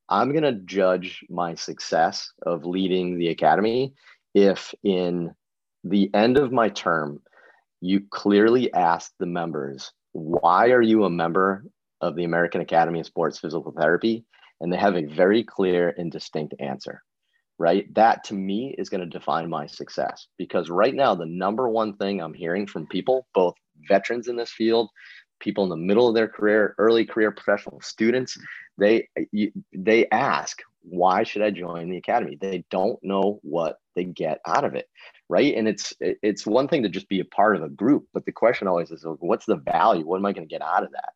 I'm 0.09 0.33
going 0.33 0.45
to 0.45 0.61
judge 0.65 1.25
my 1.31 1.55
success 1.55 2.33
of 2.45 2.65
leading 2.65 3.19
the 3.19 3.29
academy 3.29 3.95
if 4.35 4.75
in 4.83 5.35
the 5.85 6.11
end 6.15 6.37
of 6.37 6.53
my 6.53 6.69
term, 6.69 7.21
you 7.81 8.03
clearly 8.11 8.73
ask 8.73 9.13
the 9.19 9.27
members, 9.27 9.93
why 10.13 10.71
are 10.71 10.83
you 10.83 11.05
a 11.05 11.11
member 11.11 11.65
of 12.01 12.17
the 12.17 12.25
American 12.25 12.61
Academy 12.61 13.01
of 13.01 13.07
Sports 13.07 13.39
Physical 13.39 13.73
Therapy? 13.73 14.25
And 14.61 14.73
they 14.73 14.77
have 14.77 14.97
a 14.97 15.05
very 15.05 15.45
clear 15.45 15.95
and 15.97 16.11
distinct 16.11 16.55
answer, 16.59 17.03
right? 17.59 17.93
That 17.95 18.25
to 18.25 18.35
me 18.35 18.75
is 18.79 18.89
going 18.89 19.03
to 19.03 19.07
define 19.07 19.51
my 19.51 19.67
success 19.67 20.29
because 20.39 20.71
right 20.71 20.95
now, 20.95 21.15
the 21.15 21.27
number 21.27 21.69
one 21.69 21.97
thing 21.97 22.21
I'm 22.21 22.35
hearing 22.35 22.67
from 22.67 22.87
people, 22.87 23.27
both 23.35 23.55
veterans 23.89 24.29
in 24.29 24.37
this 24.37 24.53
field, 24.53 24.89
people 25.41 25.65
in 25.65 25.71
the 25.71 25.77
middle 25.77 26.09
of 26.09 26.15
their 26.15 26.29
career, 26.29 26.75
early 26.79 27.05
career 27.05 27.31
professional 27.31 27.81
students, 27.81 28.39
they 28.79 29.09
they 29.73 30.09
ask, 30.11 30.61
why 30.83 31.23
should 31.23 31.43
I 31.43 31.51
join 31.51 31.91
the 31.91 31.97
academy? 31.97 32.37
They 32.41 32.65
don't 32.71 33.03
know 33.03 33.41
what 33.43 33.79
they 33.95 34.05
get 34.05 34.41
out 34.47 34.65
of 34.65 34.75
it, 34.75 34.89
right? 35.29 35.55
And 35.55 35.69
it's 35.69 35.93
it's 36.01 36.47
one 36.47 36.69
thing 36.69 36.83
to 36.83 36.89
just 36.89 37.09
be 37.09 37.21
a 37.21 37.25
part 37.25 37.57
of 37.57 37.63
a 37.63 37.69
group, 37.69 38.07
but 38.13 38.25
the 38.25 38.33
question 38.33 38.69
always 38.69 38.91
is, 38.91 39.05
what's 39.21 39.47
the 39.47 39.57
value? 39.57 40.07
What 40.07 40.19
am 40.19 40.27
I 40.27 40.33
going 40.33 40.49
to 40.49 40.53
get 40.53 40.63
out 40.63 40.85
of 40.85 40.93
that? 40.93 41.13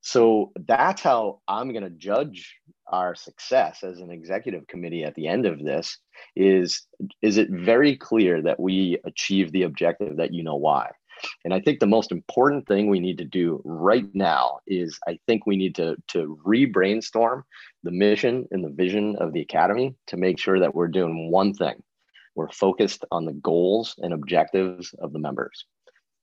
So 0.00 0.52
that's 0.66 1.02
how 1.02 1.40
I'm 1.48 1.72
going 1.72 1.82
to 1.82 1.90
judge 1.90 2.56
our 2.86 3.14
success 3.14 3.82
as 3.82 3.98
an 3.98 4.10
executive 4.10 4.66
committee 4.66 5.04
at 5.04 5.14
the 5.14 5.26
end 5.26 5.44
of 5.44 5.62
this 5.62 5.98
is 6.34 6.86
is 7.20 7.36
it 7.36 7.50
very 7.50 7.96
clear 7.96 8.40
that 8.42 8.58
we 8.58 8.98
achieve 9.04 9.52
the 9.52 9.64
objective 9.64 10.16
that 10.16 10.32
you 10.32 10.42
know 10.42 10.56
why 10.56 10.90
and 11.44 11.54
i 11.54 11.60
think 11.60 11.78
the 11.78 11.86
most 11.86 12.12
important 12.12 12.66
thing 12.66 12.88
we 12.88 13.00
need 13.00 13.18
to 13.18 13.24
do 13.24 13.60
right 13.64 14.06
now 14.14 14.58
is 14.66 14.98
i 15.08 15.18
think 15.26 15.46
we 15.46 15.56
need 15.56 15.74
to 15.74 15.96
to 16.08 16.38
re-brainstorm 16.44 17.44
the 17.82 17.90
mission 17.90 18.46
and 18.50 18.64
the 18.64 18.70
vision 18.70 19.16
of 19.16 19.32
the 19.32 19.40
academy 19.40 19.94
to 20.06 20.16
make 20.16 20.38
sure 20.38 20.58
that 20.58 20.74
we're 20.74 20.88
doing 20.88 21.30
one 21.30 21.52
thing 21.54 21.82
we're 22.34 22.50
focused 22.50 23.04
on 23.10 23.24
the 23.24 23.32
goals 23.32 23.94
and 23.98 24.12
objectives 24.12 24.94
of 25.00 25.12
the 25.12 25.18
members 25.18 25.66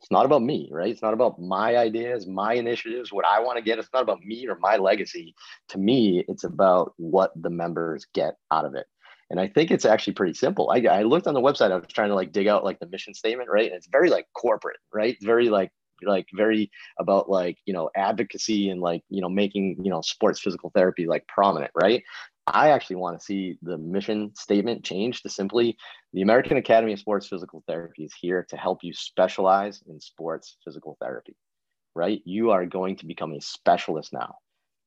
it's 0.01 0.11
not 0.11 0.25
about 0.25 0.43
me, 0.43 0.69
right? 0.71 0.89
It's 0.89 1.01
not 1.01 1.15
about 1.15 1.41
my 1.41 1.77
ideas, 1.77 2.27
my 2.27 2.53
initiatives, 2.53 3.11
what 3.11 3.25
I 3.25 3.39
want 3.39 3.57
to 3.57 3.63
get. 3.63 3.79
It's 3.79 3.89
not 3.91 4.03
about 4.03 4.21
me 4.21 4.47
or 4.47 4.55
my 4.59 4.77
legacy. 4.77 5.33
To 5.69 5.79
me, 5.79 6.23
it's 6.27 6.43
about 6.43 6.93
what 6.97 7.31
the 7.35 7.49
members 7.49 8.05
get 8.13 8.35
out 8.51 8.65
of 8.65 8.75
it. 8.75 8.85
And 9.29 9.39
I 9.39 9.47
think 9.47 9.71
it's 9.71 9.85
actually 9.85 10.13
pretty 10.13 10.33
simple. 10.33 10.69
I, 10.69 10.79
I 10.81 11.03
looked 11.03 11.27
on 11.27 11.33
the 11.33 11.41
website. 11.41 11.71
I 11.71 11.75
was 11.75 11.87
trying 11.87 12.09
to 12.09 12.15
like 12.15 12.31
dig 12.31 12.47
out 12.47 12.63
like 12.63 12.79
the 12.79 12.87
mission 12.87 13.13
statement, 13.13 13.49
right? 13.49 13.67
And 13.67 13.75
it's 13.75 13.87
very 13.91 14.09
like 14.09 14.27
corporate, 14.33 14.77
right? 14.93 15.17
Very 15.21 15.49
like 15.49 15.71
like 16.03 16.27
very 16.33 16.69
about 16.99 17.29
like 17.29 17.57
you 17.65 17.73
know 17.73 17.89
advocacy 17.95 18.69
and 18.69 18.81
like 18.81 19.01
you 19.09 19.21
know 19.21 19.29
making 19.29 19.77
you 19.81 19.89
know 19.89 20.01
sports 20.01 20.41
physical 20.41 20.69
therapy 20.75 21.07
like 21.07 21.25
prominent 21.27 21.71
right 21.73 22.03
I 22.47 22.69
actually 22.69 22.97
want 22.97 23.17
to 23.17 23.25
see 23.25 23.57
the 23.63 23.77
mission 23.77 24.31
statement 24.35 24.83
change 24.83 25.23
to 25.23 25.29
simply 25.29 25.77
the 26.13 26.21
American 26.21 26.57
Academy 26.57 26.93
of 26.93 26.99
Sports 26.99 27.27
Physical 27.27 27.63
Therapy 27.67 28.03
is 28.03 28.13
here 28.13 28.45
to 28.49 28.57
help 28.57 28.83
you 28.83 28.93
specialize 28.93 29.81
in 29.87 29.99
sports 29.99 30.57
physical 30.63 30.95
therapy, 31.01 31.35
right? 31.95 32.21
You 32.23 32.51
are 32.51 32.67
going 32.67 32.97
to 32.97 33.07
become 33.07 33.33
a 33.33 33.41
specialist 33.41 34.13
now 34.13 34.35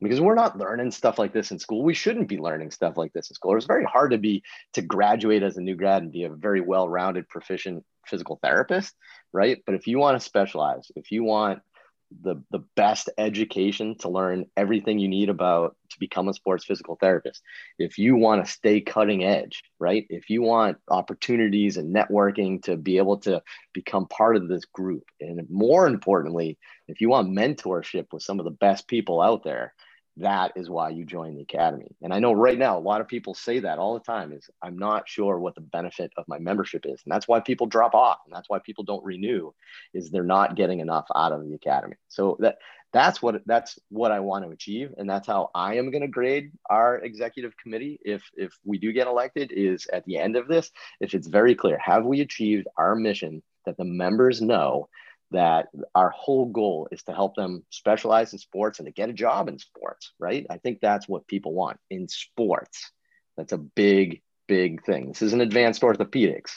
because 0.01 0.21
we're 0.21 0.35
not 0.35 0.59
learning 0.59 0.91
stuff 0.91 1.19
like 1.19 1.33
this 1.33 1.51
in 1.51 1.59
school. 1.59 1.83
We 1.83 1.95
shouldn't 1.95 2.29
be 2.29 2.39
learning 2.39 2.71
stuff 2.71 2.97
like 2.97 3.13
this 3.13 3.31
in 3.31 3.35
school. 3.35 3.57
It's 3.57 3.67
very 3.67 3.85
hard 3.85 4.13
to 4.13 4.19
be 4.19 4.43
to 4.75 4.83
graduate 4.83 5.43
as 5.43 5.57
a 5.57 5.61
new 5.61 5.75
grad 5.75 6.03
and 6.03 6.13
be 6.13 6.25
a 6.25 6.31
very 6.31 6.61
well-rounded, 6.61 7.29
proficient 7.29 7.85
physical 8.07 8.39
therapist, 8.43 8.95
right? 9.33 9.59
But 9.67 9.75
if 9.75 9.87
you 9.87 9.99
want 9.99 10.19
to 10.19 10.25
specialize, 10.25 10.91
if 10.97 11.11
you 11.11 11.25
want 11.25 11.61
the 12.23 12.43
the 12.51 12.61
best 12.75 13.11
education 13.19 13.97
to 13.99 14.09
learn 14.09 14.47
everything 14.57 14.99
you 14.99 15.09
need 15.09 15.29
about 15.29 15.77
to 15.91 15.99
become 16.01 16.29
a 16.29 16.35
sports 16.35 16.65
physical 16.65 16.97
therapist 17.01 17.43
if 17.79 17.99
you 17.99 18.17
want 18.17 18.45
to 18.45 18.51
stay 18.51 18.81
cutting 18.81 19.25
edge 19.25 19.63
right 19.79 20.07
if 20.09 20.31
you 20.31 20.41
want 20.41 20.79
opportunities 20.89 21.77
and 21.77 21.95
networking 21.95 22.63
to 22.63 22.77
be 22.77 22.97
able 22.97 23.19
to 23.19 23.43
become 23.75 24.07
part 24.07 24.37
of 24.37 24.49
this 24.49 24.65
group 24.65 25.05
and 25.21 25.47
more 25.51 25.87
importantly 25.87 26.57
if 26.89 27.01
you 27.01 27.11
want 27.11 27.29
mentorship 27.29 28.07
with 28.11 28.23
some 28.23 28.39
of 28.39 28.45
the 28.45 28.51
best 28.51 28.89
people 28.89 29.21
out 29.21 29.45
there 29.45 29.75
that 30.19 30.53
is 30.57 30.69
why 30.69 30.91
you 30.91 31.05
join 31.05 31.35
the 31.35 31.43
academy. 31.43 31.91
And 32.03 32.13
i 32.13 32.19
know 32.19 32.33
right 32.33 32.59
now 32.59 32.79
a 32.79 32.81
lot 32.81 33.01
of 33.01 33.09
people 33.09 33.35
say 33.35 33.61
that 33.61 33.79
all 33.79 33.95
the 33.95 34.01
time 34.01 34.33
is 34.33 34.49
i'm 34.63 34.79
not 34.79 35.09
sure 35.09 35.39
what 35.39 35.55
the 35.55 35.61
benefit 35.61 36.13
of 36.17 36.27
my 36.29 36.39
membership 36.39 36.85
is. 36.87 37.01
And 37.05 37.13
that's 37.13 37.29
why 37.29 37.41
people 37.41 37.67
drop 37.67 37.95
off. 37.95 38.19
And 38.27 38.35
that's 38.35 38.49
why 38.49 38.59
people 38.59 38.85
don't 38.85 39.05
renew 39.05 39.53
is 39.95 40.11
they're 40.11 40.25
not 40.25 40.57
getting 40.57 40.81
enough 40.81 41.07
out 41.15 41.33
of 41.33 41.45
the 41.45 41.55
academy. 41.55 41.97
So 42.09 42.37
that 42.41 42.59
that's 42.93 43.21
what 43.21 43.43
that's 43.45 43.79
what 43.91 44.13
i 44.13 44.21
want 44.21 44.45
to 44.45 44.51
achieve. 44.51 44.95
And 44.97 45.09
that's 45.09 45.27
how 45.27 45.51
i 45.55 45.77
am 45.77 45.91
going 45.91 46.03
to 46.03 46.09
grade 46.09 46.53
our 46.71 46.99
executive 46.99 47.57
committee. 47.57 47.99
If 48.03 48.23
if 48.35 48.53
we 48.65 48.79
do 48.79 48.93
get 48.93 49.07
elected 49.07 49.53
is 49.53 49.87
at 49.93 50.05
the 50.05 50.19
end 50.19 50.37
of 50.37 50.49
this 50.49 50.71
if 51.01 51.15
it's 51.15 51.29
very 51.29 51.55
clear 51.55 51.79
have 51.79 52.05
we 52.05 52.21
achieved 52.21 52.67
our 52.77 52.95
mission 52.95 53.43
that 53.67 53.77
the 53.77 53.85
members 53.85 54.41
know 54.41 54.89
that 55.31 55.67
our 55.95 56.11
whole 56.11 56.47
goal 56.47 56.89
is 56.91 57.03
to 57.05 57.13
help 57.13 57.35
them 57.37 57.65
specialize 57.71 58.33
in 58.33 58.39
sports 58.39 58.79
and 58.79 58.87
to 58.87 58.93
get 58.93 59.11
a 59.11 59.13
job 59.15 59.49
in 59.49 59.59
sports, 59.59 60.13
right? 60.19 60.47
I 60.49 60.59
think 60.59 60.81
that's 60.81 61.09
what 61.09 61.27
people 61.27 61.53
want 61.53 61.79
in 61.91 62.09
sports. 62.09 62.91
That's 63.37 63.53
a 63.53 63.59
big, 63.59 64.23
big 64.47 64.85
thing. 64.85 65.09
This 65.09 65.23
isn't 65.23 65.41
advanced 65.41 65.83
orthopedics. 65.83 66.53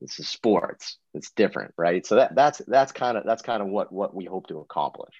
This 0.00 0.18
is 0.18 0.28
sports. 0.28 0.98
It's 1.12 1.30
different, 1.32 1.74
right? 1.76 2.04
So 2.04 2.16
that 2.16 2.34
that's 2.34 2.60
that's 2.66 2.92
kind 2.92 3.16
of 3.16 3.24
that's 3.24 3.42
kind 3.42 3.62
of 3.62 3.68
what 3.68 3.92
what 3.92 4.14
we 4.14 4.24
hope 4.24 4.48
to 4.48 4.58
accomplish. 4.58 5.14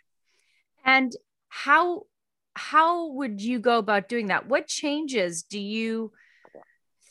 And 0.84 1.14
how 1.49 2.06
how 2.54 3.08
would 3.12 3.40
you 3.40 3.58
go 3.58 3.78
about 3.78 4.08
doing 4.08 4.28
that? 4.28 4.49
What 4.49 4.66
changes 4.66 5.42
do 5.42 5.61
you 5.61 6.12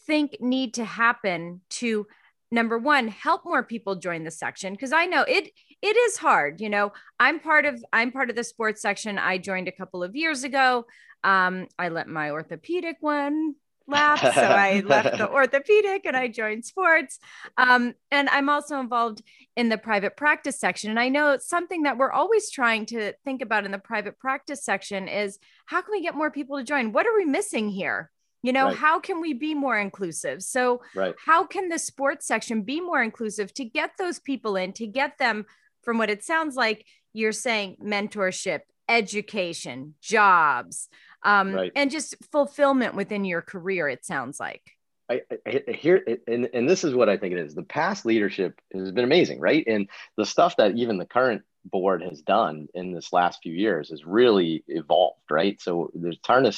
think 0.05 0.37
need 0.41 0.73
to 0.75 0.85
happen 0.85 1.61
to 1.69 2.07
number 2.53 2.77
one 2.77 3.07
help 3.07 3.43
more 3.43 3.63
people 3.63 3.95
join 3.95 4.23
the 4.23 4.31
section 4.31 4.73
because 4.73 4.93
i 4.93 5.05
know 5.05 5.23
it 5.23 5.51
it 5.81 5.97
is 5.97 6.17
hard 6.17 6.61
you 6.61 6.69
know? 6.69 6.93
I'm 7.19 7.39
part 7.39 7.65
of 7.65 7.83
i'm 7.91 8.11
part 8.11 8.29
of 8.29 8.35
the 8.35 8.43
sports 8.43 8.81
section. 8.81 9.17
I 9.17 9.37
joined 9.37 9.67
a 9.67 9.71
couple 9.71 10.03
of 10.03 10.15
years 10.15 10.43
ago. 10.43 10.85
Um, 11.23 11.67
i 11.77 11.89
let 11.89 12.07
my 12.07 12.31
orthopedic 12.31 12.97
one 13.01 13.55
lapse 13.85 14.21
so 14.21 14.41
i 14.41 14.79
left 14.85 15.17
the 15.17 15.29
orthopedic 15.29 16.05
and 16.05 16.15
i 16.15 16.27
joined 16.29 16.63
sports. 16.63 17.19
Um, 17.57 17.93
and 18.11 18.29
i'm 18.29 18.49
also 18.49 18.79
involved 18.79 19.21
in 19.55 19.69
the 19.69 19.77
private 19.77 20.15
practice 20.15 20.59
section. 20.59 20.89
And 20.89 20.99
i 20.99 21.09
know 21.09 21.37
something 21.37 21.83
that 21.83 21.97
we're 21.97 22.11
always 22.11 22.49
trying 22.49 22.85
to 22.87 23.13
think 23.25 23.41
about 23.41 23.65
in 23.65 23.71
the 23.71 23.79
private 23.79 24.17
practice 24.19 24.63
section 24.63 25.07
is 25.07 25.37
how 25.65 25.81
can 25.81 25.91
we 25.91 26.01
get 26.01 26.15
more 26.15 26.31
people 26.31 26.57
to 26.57 26.63
join? 26.63 26.93
What 26.93 27.07
are 27.07 27.15
we 27.15 27.25
missing 27.25 27.69
here 27.69 28.09
you 28.43 28.53
know 28.53 28.65
right. 28.65 28.75
how 28.75 28.99
can 28.99 29.19
we 29.19 29.33
be 29.33 29.55
more 29.55 29.79
inclusive 29.79 30.43
so 30.43 30.81
right. 30.93 31.15
how 31.25 31.43
can 31.43 31.69
the 31.69 31.79
sports 31.79 32.27
section 32.27 32.61
be 32.61 32.79
more 32.79 33.01
inclusive 33.01 33.51
to 33.55 33.65
get 33.65 33.91
those 33.97 34.19
people 34.19 34.55
in 34.55 34.71
to 34.73 34.85
get 34.85 35.17
them 35.17 35.45
from 35.81 35.97
what 35.97 36.11
it 36.11 36.23
sounds 36.23 36.55
like 36.55 36.85
you're 37.13 37.31
saying 37.31 37.77
mentorship 37.81 38.59
education 38.87 39.95
jobs 40.01 40.89
um, 41.23 41.53
right. 41.53 41.71
and 41.75 41.89
just 41.89 42.15
fulfillment 42.31 42.93
within 42.93 43.25
your 43.25 43.41
career 43.41 43.87
it 43.87 44.05
sounds 44.05 44.39
like 44.39 44.61
I, 45.09 45.21
I 45.45 45.71
hear 45.73 46.03
and, 46.27 46.49
and 46.53 46.69
this 46.69 46.83
is 46.85 46.95
what 46.95 47.09
I 47.09 47.17
think 47.17 47.33
it 47.33 47.39
is. 47.39 47.53
The 47.53 47.63
past 47.63 48.05
leadership 48.05 48.59
has 48.73 48.91
been 48.93 49.03
amazing, 49.03 49.41
right? 49.41 49.63
And 49.67 49.89
the 50.15 50.25
stuff 50.25 50.55
that 50.55 50.75
even 50.75 50.97
the 50.97 51.05
current 51.05 51.43
board 51.65 52.01
has 52.03 52.21
done 52.21 52.67
in 52.73 52.93
this 52.93 53.13
last 53.13 53.39
few 53.41 53.53
years 53.53 53.89
has 53.89 54.05
really 54.05 54.63
evolved, 54.67 55.21
right? 55.29 55.61
So 55.61 55.91
there's 55.93 56.19
to 56.19 56.51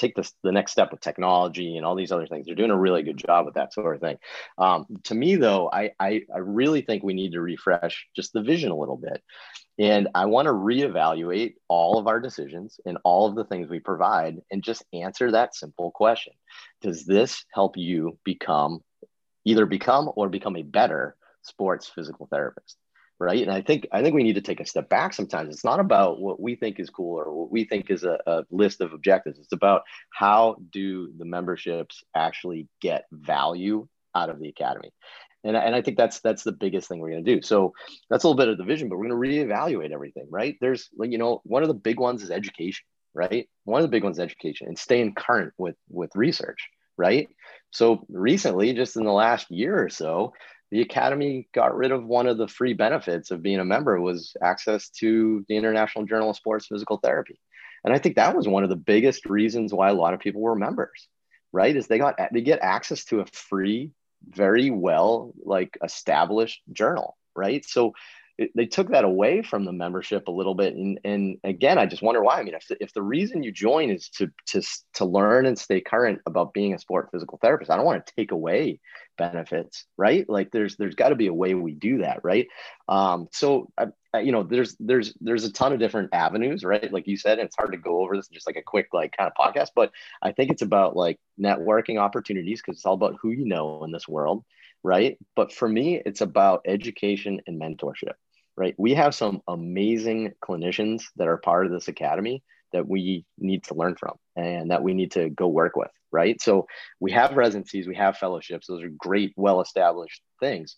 take 0.00 0.14
this 0.14 0.32
the 0.42 0.52
next 0.52 0.72
step 0.72 0.90
with 0.90 1.00
technology 1.00 1.76
and 1.76 1.84
all 1.84 1.94
these 1.94 2.12
other 2.12 2.26
things. 2.26 2.46
They're 2.46 2.54
doing 2.54 2.70
a 2.70 2.78
really 2.78 3.02
good 3.02 3.16
job 3.16 3.44
with 3.44 3.54
that 3.54 3.72
sort 3.72 3.94
of 3.94 4.00
thing. 4.00 4.16
Um, 4.58 4.86
to 5.04 5.14
me, 5.14 5.36
though, 5.36 5.70
I, 5.72 5.92
I 6.00 6.22
I 6.34 6.38
really 6.38 6.82
think 6.82 7.02
we 7.02 7.14
need 7.14 7.32
to 7.32 7.40
refresh 7.40 8.06
just 8.16 8.32
the 8.32 8.42
vision 8.42 8.70
a 8.70 8.76
little 8.76 8.96
bit, 8.96 9.22
and 9.78 10.08
I 10.14 10.26
want 10.26 10.46
to 10.46 10.52
reevaluate 10.52 11.54
all 11.68 11.98
of 11.98 12.06
our 12.06 12.20
decisions 12.20 12.80
and 12.84 12.98
all 13.04 13.28
of 13.28 13.36
the 13.36 13.44
things 13.44 13.68
we 13.68 13.80
provide, 13.80 14.38
and 14.50 14.62
just 14.62 14.84
answer 14.92 15.30
that 15.30 15.54
simple 15.54 15.90
question: 15.90 16.32
Does 16.80 17.04
this 17.04 17.44
help 17.52 17.76
you 17.76 18.18
become 18.24 18.80
either 19.44 19.66
become 19.66 20.10
or 20.16 20.28
become 20.28 20.56
a 20.56 20.62
better 20.62 21.16
sports 21.42 21.88
physical 21.88 22.26
therapist? 22.30 22.76
Right? 23.20 23.42
And 23.42 23.52
i 23.52 23.60
think 23.60 23.86
i 23.92 24.02
think 24.02 24.14
we 24.14 24.22
need 24.24 24.36
to 24.36 24.40
take 24.40 24.60
a 24.60 24.66
step 24.66 24.88
back 24.88 25.12
sometimes. 25.12 25.54
It's 25.54 25.64
not 25.64 25.78
about 25.78 26.20
what 26.20 26.40
we 26.40 26.56
think 26.56 26.80
is 26.80 26.90
cool 26.90 27.20
or 27.20 27.32
what 27.32 27.52
we 27.52 27.64
think 27.64 27.90
is 27.90 28.02
a, 28.02 28.18
a, 28.26 28.44
list 28.50 28.80
of 28.80 28.92
objectives. 28.92 29.38
It's 29.38 29.52
about 29.52 29.82
how 30.10 30.56
do 30.72 31.12
the 31.16 31.26
memberships 31.26 32.02
actually 32.16 32.66
get 32.80 33.04
value 33.12 33.86
out 34.14 34.30
of 34.30 34.40
the 34.40 34.48
academy. 34.48 34.90
And, 35.44 35.56
and 35.56 35.74
i 35.74 35.80
think 35.80 35.96
that's 35.96 36.20
that's 36.20 36.42
the 36.42 36.52
biggest 36.52 36.88
thing 36.88 36.98
we're 36.98 37.10
going 37.10 37.24
to 37.24 37.36
do. 37.36 37.42
So 37.42 37.74
that's 38.08 38.24
a 38.24 38.26
little 38.26 38.38
bit 38.38 38.48
of 38.48 38.58
the 38.58 38.64
vision 38.64 38.88
but 38.88 38.98
we're 38.98 39.08
going 39.08 39.22
to 39.22 39.28
reevaluate 39.28 39.92
everything 39.92 40.26
right? 40.30 40.56
There's 40.60 40.88
you 40.98 41.18
know 41.18 41.42
one 41.44 41.62
of 41.62 41.68
the 41.68 41.74
big 41.74 42.00
ones 42.00 42.22
is 42.22 42.30
education 42.30 42.84
right? 43.12 43.48
One 43.64 43.82
of 43.82 43.84
the 43.84 43.94
big 43.94 44.04
ones 44.04 44.18
is 44.18 44.22
education 44.22 44.66
and 44.66 44.78
staying 44.78 45.14
current 45.14 45.52
with 45.58 45.76
with 45.90 46.10
research 46.14 46.70
right? 46.96 47.28
So 47.70 48.04
recently 48.10 48.74
just 48.74 48.96
in 48.96 49.04
the 49.04 49.12
last 49.12 49.50
year 49.50 49.82
or 49.82 49.88
so 49.88 50.34
the 50.70 50.82
academy 50.82 51.48
got 51.54 51.76
rid 51.76 51.90
of 51.90 52.04
one 52.04 52.26
of 52.26 52.38
the 52.38 52.48
free 52.48 52.74
benefits 52.74 53.30
of 53.30 53.42
being 53.42 53.58
a 53.58 53.64
member 53.64 54.00
was 54.00 54.34
access 54.42 54.88
to 54.90 55.44
the 55.48 55.56
international 55.56 56.06
journal 56.06 56.30
of 56.30 56.36
sports 56.36 56.66
physical 56.66 56.98
therapy. 56.98 57.40
And 57.84 57.94
i 57.94 57.98
think 57.98 58.16
that 58.16 58.36
was 58.36 58.46
one 58.46 58.62
of 58.62 58.70
the 58.70 58.76
biggest 58.76 59.26
reasons 59.26 59.72
why 59.72 59.88
a 59.88 59.94
lot 59.94 60.14
of 60.14 60.20
people 60.20 60.42
were 60.42 60.54
members 60.54 61.08
right? 61.52 61.76
Is 61.76 61.86
they 61.86 61.98
got 61.98 62.18
they 62.32 62.40
get 62.40 62.60
access 62.62 63.04
to 63.06 63.20
a 63.20 63.26
free 63.26 63.92
very 64.22 64.70
well 64.70 65.32
like 65.44 65.78
established 65.82 66.60
journal 66.72 67.16
right? 67.36 67.64
So 67.64 67.94
it, 68.38 68.50
they 68.54 68.66
took 68.66 68.90
that 68.90 69.04
away 69.04 69.42
from 69.42 69.64
the 69.64 69.72
membership 69.72 70.26
a 70.26 70.32
little 70.32 70.54
bit. 70.54 70.74
And, 70.74 70.98
and 71.04 71.38
again 71.44 71.78
i 71.78 71.86
just 71.86 72.02
wonder 72.02 72.22
why. 72.22 72.38
I 72.38 72.42
mean 72.42 72.54
if 72.54 72.66
the, 72.68 72.76
if 72.80 72.92
the 72.92 73.02
reason 73.02 73.42
you 73.42 73.52
join 73.52 73.90
is 73.90 74.08
to 74.16 74.30
to 74.48 74.62
to 74.94 75.04
learn 75.04 75.46
and 75.46 75.58
stay 75.58 75.80
current 75.80 76.20
about 76.26 76.52
being 76.52 76.74
a 76.74 76.78
sport 76.78 77.08
physical 77.12 77.38
therapist 77.40 77.70
i 77.70 77.76
don't 77.76 77.86
want 77.86 78.06
to 78.06 78.12
take 78.16 78.32
away 78.32 78.80
benefits 79.20 79.84
right? 79.96 80.28
Like 80.28 80.50
there's 80.50 80.76
there's 80.76 80.94
got 80.94 81.10
to 81.10 81.14
be 81.14 81.28
a 81.28 81.34
way 81.42 81.54
we 81.54 81.72
do 81.72 81.98
that 81.98 82.20
right? 82.24 82.48
Um 82.88 83.28
so 83.32 83.70
I, 83.78 83.86
I, 84.14 84.20
you 84.20 84.32
know 84.32 84.42
there's 84.42 84.76
there's 84.80 85.14
there's 85.20 85.44
a 85.44 85.52
ton 85.52 85.72
of 85.72 85.78
different 85.78 86.10
avenues 86.12 86.64
right? 86.64 86.92
Like 86.92 87.06
you 87.06 87.16
said 87.16 87.38
it's 87.38 87.56
hard 87.56 87.72
to 87.72 87.78
go 87.78 88.02
over 88.02 88.16
this 88.16 88.28
just 88.28 88.46
like 88.46 88.56
a 88.56 88.62
quick 88.62 88.88
like 88.92 89.16
kind 89.16 89.30
of 89.30 89.38
podcast 89.38 89.70
but 89.76 89.92
i 90.22 90.32
think 90.32 90.50
it's 90.50 90.62
about 90.62 90.96
like 90.96 91.18
networking 91.38 91.98
opportunities 91.98 92.60
because 92.60 92.78
it's 92.78 92.86
all 92.86 92.94
about 92.94 93.16
who 93.20 93.30
you 93.30 93.44
know 93.44 93.84
in 93.84 93.92
this 93.92 94.08
world 94.08 94.44
right? 94.82 95.18
But 95.36 95.52
for 95.52 95.68
me 95.68 96.00
it's 96.04 96.22
about 96.22 96.62
education 96.66 97.40
and 97.46 97.60
mentorship 97.60 98.16
right? 98.56 98.74
We 98.76 98.94
have 98.94 99.14
some 99.14 99.42
amazing 99.48 100.32
clinicians 100.44 101.04
that 101.16 101.28
are 101.28 101.38
part 101.38 101.66
of 101.66 101.72
this 101.72 101.88
academy 101.88 102.42
that 102.72 102.88
we 102.88 103.24
need 103.38 103.64
to 103.64 103.74
learn 103.74 103.96
from 103.96 104.16
and 104.36 104.70
that 104.70 104.82
we 104.82 104.94
need 104.94 105.12
to 105.12 105.30
go 105.30 105.48
work 105.48 105.76
with, 105.76 105.90
right? 106.10 106.40
So 106.40 106.66
we 107.00 107.12
have 107.12 107.36
residencies, 107.36 107.86
we 107.86 107.96
have 107.96 108.16
fellowships. 108.16 108.66
Those 108.66 108.82
are 108.82 108.90
great, 108.90 109.32
well 109.36 109.60
established 109.60 110.22
things. 110.40 110.76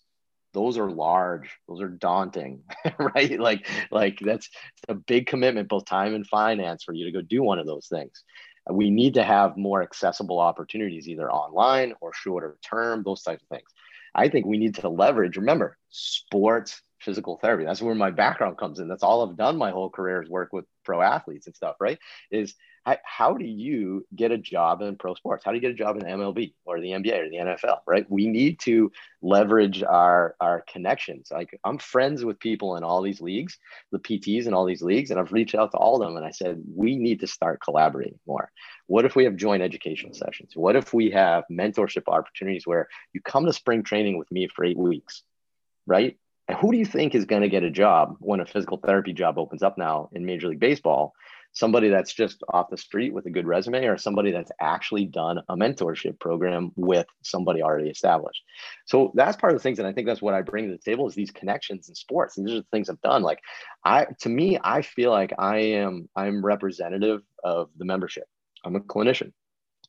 Those 0.53 0.77
are 0.77 0.91
large, 0.91 1.49
those 1.67 1.81
are 1.81 1.89
daunting, 1.89 2.63
right? 2.99 3.39
Like, 3.39 3.67
like 3.91 4.19
that's 4.19 4.49
a 4.87 4.93
big 4.93 5.25
commitment, 5.25 5.67
both 5.69 5.85
time 5.85 6.13
and 6.13 6.27
finance, 6.27 6.83
for 6.83 6.93
you 6.93 7.05
to 7.05 7.11
go 7.11 7.21
do 7.21 7.41
one 7.41 7.59
of 7.59 7.65
those 7.65 7.87
things. 7.87 8.23
We 8.69 8.91
need 8.91 9.15
to 9.15 9.23
have 9.23 9.57
more 9.57 9.81
accessible 9.81 10.39
opportunities, 10.39 11.09
either 11.09 11.29
online 11.29 11.93
or 12.01 12.13
shorter 12.13 12.57
term, 12.63 13.03
those 13.03 13.23
types 13.23 13.43
of 13.43 13.49
things. 13.49 13.69
I 14.15 14.29
think 14.29 14.45
we 14.45 14.57
need 14.57 14.75
to 14.75 14.89
leverage, 14.89 15.37
remember, 15.37 15.77
sports 15.89 16.81
physical 17.03 17.37
therapy. 17.37 17.65
That's 17.65 17.81
where 17.81 17.95
my 17.95 18.11
background 18.11 18.57
comes 18.57 18.79
in. 18.79 18.87
That's 18.87 19.03
all 19.03 19.27
I've 19.27 19.37
done 19.37 19.57
my 19.57 19.71
whole 19.71 19.89
career 19.89 20.21
is 20.21 20.29
work 20.29 20.53
with 20.53 20.65
pro 20.83 21.01
athletes 21.01 21.47
and 21.47 21.55
stuff, 21.55 21.75
right? 21.79 21.99
Is 22.31 22.55
how, 22.85 22.97
how 23.03 23.33
do 23.37 23.45
you 23.45 24.05
get 24.15 24.31
a 24.31 24.37
job 24.37 24.81
in 24.81 24.97
pro 24.97 25.15
sports? 25.15 25.43
How 25.45 25.51
do 25.51 25.55
you 25.55 25.61
get 25.61 25.71
a 25.71 25.75
job 25.75 25.95
in 25.95 26.03
MLB 26.03 26.53
or 26.65 26.79
the 26.81 26.89
NBA 26.89 27.25
or 27.25 27.29
the 27.29 27.37
NFL, 27.37 27.79
right? 27.87 28.05
We 28.09 28.27
need 28.27 28.59
to 28.61 28.91
leverage 29.21 29.83
our 29.83 30.35
our 30.39 30.65
connections. 30.71 31.29
Like 31.31 31.57
I'm 31.63 31.77
friends 31.77 32.25
with 32.25 32.39
people 32.39 32.75
in 32.75 32.83
all 32.83 33.01
these 33.01 33.21
leagues, 33.21 33.57
the 33.91 33.99
PTs 33.99 34.47
in 34.47 34.53
all 34.53 34.65
these 34.65 34.81
leagues, 34.81 35.11
and 35.11 35.19
I've 35.19 35.31
reached 35.31 35.55
out 35.55 35.71
to 35.71 35.77
all 35.77 36.01
of 36.01 36.07
them 36.07 36.17
and 36.17 36.25
I 36.25 36.31
said, 36.31 36.61
we 36.75 36.97
need 36.97 37.21
to 37.21 37.27
start 37.27 37.61
collaborating 37.63 38.19
more. 38.27 38.51
What 38.87 39.05
if 39.05 39.15
we 39.15 39.23
have 39.23 39.37
joint 39.37 39.63
educational 39.63 40.13
sessions? 40.13 40.51
What 40.55 40.75
if 40.75 40.93
we 40.93 41.11
have 41.11 41.45
mentorship 41.49 42.03
opportunities 42.07 42.67
where 42.67 42.89
you 43.13 43.21
come 43.21 43.45
to 43.45 43.53
spring 43.53 43.83
training 43.83 44.17
with 44.17 44.29
me 44.31 44.49
for 44.53 44.65
eight 44.65 44.77
weeks, 44.77 45.23
right? 45.87 46.17
Who 46.59 46.71
do 46.71 46.77
you 46.77 46.85
think 46.85 47.15
is 47.15 47.25
going 47.25 47.41
to 47.41 47.49
get 47.49 47.63
a 47.63 47.69
job 47.69 48.15
when 48.19 48.39
a 48.39 48.45
physical 48.45 48.77
therapy 48.77 49.13
job 49.13 49.37
opens 49.37 49.63
up 49.63 49.77
now 49.77 50.09
in 50.13 50.25
Major 50.25 50.49
League 50.49 50.59
Baseball? 50.59 51.13
Somebody 51.55 51.89
that's 51.89 52.11
just 52.11 52.43
off 52.49 52.71
the 52.71 52.77
street 52.77 53.13
with 53.13 53.27
a 53.27 53.29
good 53.29 53.45
resume, 53.45 53.85
or 53.85 53.97
somebody 53.97 54.31
that's 54.31 54.51
actually 54.59 55.05
done 55.05 55.39
a 55.49 55.55
mentorship 55.55 56.19
program 56.19 56.71
with 56.75 57.05
somebody 57.21 57.61
already 57.61 57.89
established. 57.89 58.41
So 58.85 59.11
that's 59.13 59.37
part 59.37 59.53
of 59.53 59.59
the 59.59 59.63
things, 59.63 59.77
and 59.77 59.87
I 59.87 59.93
think 59.93 60.07
that's 60.07 60.21
what 60.21 60.33
I 60.33 60.41
bring 60.41 60.65
to 60.65 60.71
the 60.71 60.79
table 60.79 61.07
is 61.07 61.13
these 61.13 61.29
connections 61.29 61.89
in 61.89 61.95
sports. 61.95 62.37
And 62.37 62.47
these 62.47 62.55
are 62.55 62.61
the 62.61 62.67
things 62.71 62.89
I've 62.89 63.01
done. 63.01 63.21
Like 63.21 63.39
I, 63.85 64.07
to 64.21 64.29
me, 64.29 64.57
I 64.63 64.81
feel 64.81 65.11
like 65.11 65.33
I 65.37 65.57
am 65.57 66.09
I'm 66.15 66.43
representative 66.43 67.21
of 67.43 67.69
the 67.77 67.85
membership. 67.85 68.25
I'm 68.65 68.75
a 68.75 68.79
clinician 68.79 69.31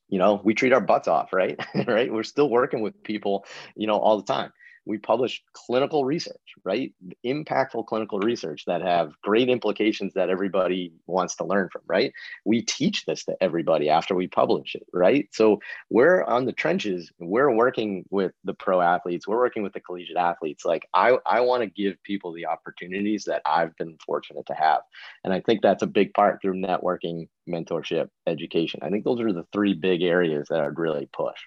you 0.09 0.19
know 0.19 0.41
we 0.45 0.53
treat 0.53 0.73
our 0.73 0.81
butts 0.83 1.09
off 1.09 1.33
right 1.33 1.59
right 1.87 2.13
we're 2.13 2.23
still 2.23 2.51
working 2.51 2.83
with 2.83 3.03
people 3.05 3.47
you 3.75 3.87
know 3.87 3.97
all 3.97 4.19
the 4.19 4.33
time 4.33 4.53
we 4.87 4.99
publish 4.99 5.43
clinical 5.53 6.05
research, 6.05 6.55
right? 6.65 6.93
Impactful 7.25 7.87
clinical 7.87 8.19
research 8.19 8.65
that 8.67 8.83
have 8.83 9.13
great 9.23 9.49
implications 9.49 10.15
that 10.15 10.31
everybody 10.31 10.93
wants 11.07 11.37
to 11.37 11.45
learn 11.45 11.69
from, 11.73 11.83
right? 11.87 12.13
We 12.45 12.63
teach 12.63 13.05
this 13.07 13.25
to 13.25 13.37
everybody 13.41 13.89
after 13.89 14.15
we 14.15 14.27
publish 14.27 14.75
it, 14.75 14.87
right? 14.93 15.29
So 15.33 15.61
we're 15.91 16.23
on 16.25 16.45
the 16.45 16.53
trenches, 16.53 17.11
we're 17.19 17.51
working 17.51 18.05
with 18.11 18.33
the 18.45 18.55
pro 18.55 18.81
athletes, 18.81 19.27
we're 19.27 19.39
working 19.39 19.63
with 19.63 19.73
the 19.73 19.81
collegiate 19.81 20.17
athletes. 20.17 20.65
Like 20.65 20.87
I, 20.93 21.17
I 21.27 21.41
want 21.41 21.63
to 21.63 21.67
give 21.67 22.03
people 22.03 22.33
the 22.33 22.47
opportunities 22.47 23.25
that 23.25 23.43
I've 23.47 23.77
been 23.77 23.97
fortunate 24.05 24.47
to 24.47 24.55
have. 24.55 24.83
And 25.25 25.33
I 25.33 25.41
think 25.41 25.63
that's 25.63 25.83
a 25.83 25.87
big 25.87 26.13
part 26.13 26.41
through 26.43 26.55
networking, 26.55 27.29
mentorship, 27.49 28.09
education. 28.27 28.81
I 28.83 28.91
think 28.91 29.05
those 29.05 29.21
are 29.21 29.33
the 29.33 29.47
three 29.53 29.75
big 29.75 30.03
areas 30.03 30.49
that 30.49 30.61
I'd 30.61 30.79
really 30.79 31.09
push. 31.13 31.39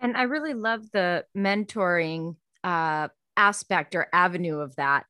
And 0.00 0.16
I 0.16 0.22
really 0.24 0.54
love 0.54 0.90
the 0.92 1.24
mentoring 1.36 2.36
uh, 2.66 3.08
aspect 3.36 3.94
or 3.94 4.08
avenue 4.12 4.58
of 4.58 4.74
that. 4.76 5.06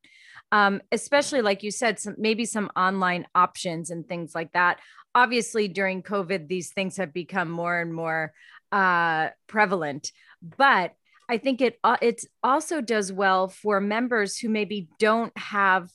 Um, 0.53 0.81
especially 0.93 1.43
like 1.43 1.65
you 1.65 1.73
said, 1.73 1.99
some 1.99 2.15
maybe 2.19 2.45
some 2.45 2.71
online 2.77 3.27
options 3.35 3.91
and 3.91 4.07
things 4.07 4.35
like 4.35 4.53
that. 4.53 4.79
Obviously, 5.15 5.67
during 5.67 6.03
COVID, 6.03 6.47
these 6.47 6.71
things 6.73 6.99
have 6.99 7.13
become 7.13 7.51
more 7.51 7.81
and 7.81 7.93
more 7.93 8.33
uh, 8.71 9.31
prevalent. 9.49 10.13
But 10.41 10.95
I 11.29 11.39
think 11.39 11.61
it 11.61 11.79
uh, 11.83 11.97
it 12.01 12.25
also 12.45 12.81
does 12.81 13.11
well 13.11 13.49
for 13.49 13.81
members 13.81 14.39
who 14.39 14.49
maybe 14.49 14.89
don't 15.01 15.37
have 15.37 15.91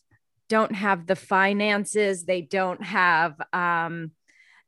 don't 0.49 0.75
have 0.75 1.07
the 1.07 1.15
finances, 1.15 2.25
they 2.25 2.41
don't 2.41 2.83
have 2.83 3.39
um, 3.53 4.11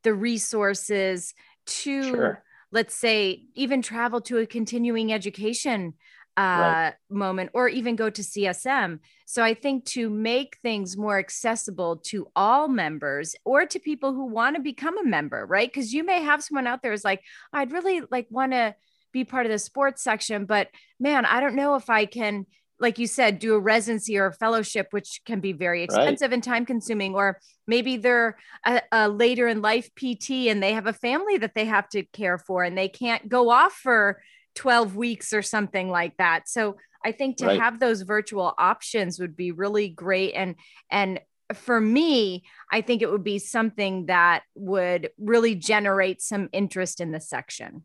the 0.03 0.13
resources 0.13 1.34
to, 1.65 2.03
sure. 2.03 2.43
let's 2.71 2.95
say, 2.95 3.43
even 3.56 3.82
travel 3.82 4.21
to 4.21 4.38
a 4.38 4.45
continuing 4.45 5.12
education 5.12 5.93
uh, 6.38 6.41
right. 6.41 6.93
moment 7.10 7.52
or 7.54 7.67
even 7.67 7.96
go 7.96 8.10
to 8.10 8.22
CSM. 8.22 9.00
So 9.26 9.43
I 9.43 9.54
think 9.54 9.86
to 9.86 10.10
make 10.10 10.58
things 10.62 10.98
more 10.98 11.19
accessible 11.19 11.98
to 12.08 12.28
all 12.36 12.67
members 12.67 13.36
or 13.46 13.65
to 13.65 13.80
people 13.80 14.13
who 14.13 14.26
want 14.26 14.56
to 14.56 14.62
become 14.62 14.98
a 14.98 15.08
member, 15.08 15.46
right? 15.46 15.72
Because 15.72 15.93
you 15.93 16.04
may 16.04 16.22
have 16.22 16.43
someone 16.43 16.67
out 16.67 16.82
there 16.82 16.91
who's 16.91 17.04
like, 17.04 17.22
I'd 17.52 17.72
really 17.72 18.02
like 18.10 18.28
want 18.30 18.52
to 18.54 18.76
be 19.12 19.24
part 19.24 19.46
of 19.46 19.52
the 19.52 19.60
sports 19.60 20.04
section, 20.04 20.46
but 20.46 20.69
man, 21.00 21.26
I 21.26 21.39
don't 21.39 21.56
know 21.56 21.76
if 21.76 21.89
I 21.89 22.06
can 22.06 22.46
like 22.80 23.00
you 23.00 23.08
said, 23.08 23.39
do 23.39 23.54
a 23.54 23.60
residency 23.60 24.17
or 24.17 24.26
a 24.26 24.34
fellowship, 24.34 24.88
which 24.91 25.22
can 25.26 25.39
be 25.39 25.54
very 25.54 25.84
expensive 25.84 26.30
right. 26.30 26.34
and 26.34 26.43
time 26.43 26.65
consuming, 26.65 27.15
or 27.15 27.39
maybe 27.65 27.98
they're 27.98 28.36
a, 28.65 28.82
a, 28.91 29.10
later 29.10 29.48
in 29.48 29.62
life 29.62 29.89
PT 29.96 30.50
and 30.50 30.62
they 30.62 30.74
have 30.74 30.86
a 30.86 30.93
family 30.93 31.38
that 31.38 31.56
they 31.56 31.65
have 31.65 31.88
to 31.89 32.04
care 32.04 32.38
for 32.38 32.63
and 32.63 32.78
they 32.78 32.89
can't 32.89 33.30
go 33.30 33.50
off 33.50 33.74
for 33.74 34.22
12 34.56 34.96
weeks 34.96 35.34
or 35.34 35.42
something 35.42 35.89
like 35.89 36.18
that. 36.18 36.48
So 36.48 36.78
I 37.06 37.12
think 37.12 37.38
to 37.38 37.48
right. 37.48 37.60
have 37.60 37.80
those 37.80 38.02
virtual 38.04 38.54
options 38.58 39.20
would 39.20 39.36
be 39.36 39.52
really 39.52 39.89
great. 39.89 40.34
And, 40.34 40.56
and 40.89 41.20
for 41.54 41.80
me, 41.80 42.44
I 42.72 42.82
think 42.82 43.02
it 43.02 43.12
would 43.12 43.24
be 43.24 43.39
something 43.39 44.08
that 44.08 44.44
would 44.56 45.10
really 45.18 45.56
generate 45.56 46.22
some 46.22 46.50
interest 46.54 47.02
in 47.02 47.12
the 47.12 47.20
section. 47.20 47.84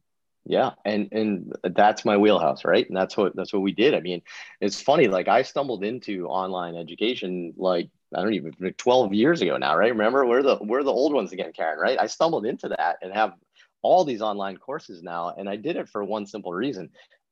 Yeah, 0.49 0.71
and 0.87 1.09
and 1.13 1.53
that's 1.63 2.07
my 2.07 2.17
wheelhouse, 2.17 2.65
right? 2.65 2.89
And 2.89 2.97
that's 2.97 3.19
what 3.19 3.37
that's 3.37 3.53
what 3.53 3.61
we 3.61 3.73
did. 3.73 3.95
I 3.95 4.01
mean, 4.01 4.23
it's 4.63 4.81
funny. 4.81 5.07
Like 5.07 5.29
I 5.29 5.43
stumbled 5.43 5.85
into 5.85 6.27
online 6.27 6.75
education 6.75 7.53
like 7.59 7.91
I 8.17 8.23
don't 8.23 8.33
even 8.33 8.55
12 8.79 9.13
years 9.13 9.43
ago 9.43 9.59
now, 9.59 9.77
right? 9.77 9.93
Remember, 9.93 10.25
we're 10.25 10.43
the 10.43 10.57
we're 10.63 10.83
the 10.83 10.91
old 10.91 11.13
ones 11.13 11.33
again, 11.33 11.53
Karen, 11.55 11.79
right? 11.79 11.99
I 12.01 12.07
stumbled 12.07 12.47
into 12.47 12.69
that 12.69 12.97
and 13.03 13.13
have 13.13 13.35
all 13.83 14.05
these 14.05 14.23
online 14.23 14.57
courses 14.57 15.03
now. 15.03 15.35
And 15.37 15.49
I 15.49 15.57
did 15.57 15.77
it 15.77 15.89
for 15.89 16.05
one 16.05 16.27
simple 16.27 16.53
reason. 16.53 16.91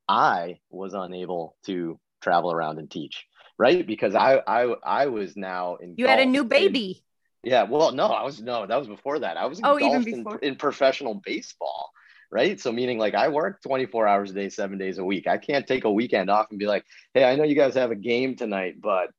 I 0.09 0.59
was 0.71 0.95
unable 0.95 1.57
to 1.67 1.99
travel 2.23 2.53
around 2.53 2.79
and 2.79 2.91
teach, 2.91 3.27
right? 3.59 3.87
Because 3.87 4.15
I 4.15 4.41
I 4.47 4.75
I 4.85 5.07
was 5.07 5.37
now 5.37 5.77
in 5.77 5.95
You 5.97 6.07
had 6.07 6.21
a 6.21 6.27
new 6.27 6.45
baby. 6.45 7.03
In, 7.45 7.51
yeah, 7.51 7.63
well, 7.63 7.93
no, 7.93 8.07
I 8.07 8.25
was 8.25 8.41
no, 8.41 8.67
that 8.67 8.77
was 8.77 8.89
before 8.89 9.21
that. 9.21 9.37
I 9.37 9.47
was 9.47 9.61
oh, 9.63 9.79
even 9.79 10.05
before. 10.05 10.39
In, 10.39 10.51
in 10.51 10.57
professional 10.57 11.21
baseball 11.25 11.91
right? 12.31 12.61
So 12.61 12.73
meaning 12.73 12.99
like 12.99 13.15
I 13.15 13.29
work 13.29 13.63
24 13.63 14.07
hours 14.07 14.31
a 14.31 14.35
day, 14.35 14.49
seven 14.49 14.79
days 14.79 14.99
a 14.99 15.05
week. 15.05 15.27
I 15.27 15.39
can't 15.39 15.67
take 15.67 15.85
a 15.85 15.91
weekend 15.91 16.31
off 16.31 16.49
and 16.51 16.59
be 16.59 16.67
like, 16.67 16.85
hey, 17.15 17.25
I 17.25 17.37
know 17.37 17.45
you 17.45 17.55
guys 17.55 17.75
have 17.75 17.91
a 17.91 17.97
game 17.97 18.37
tonight, 18.37 18.75
but 18.81 19.11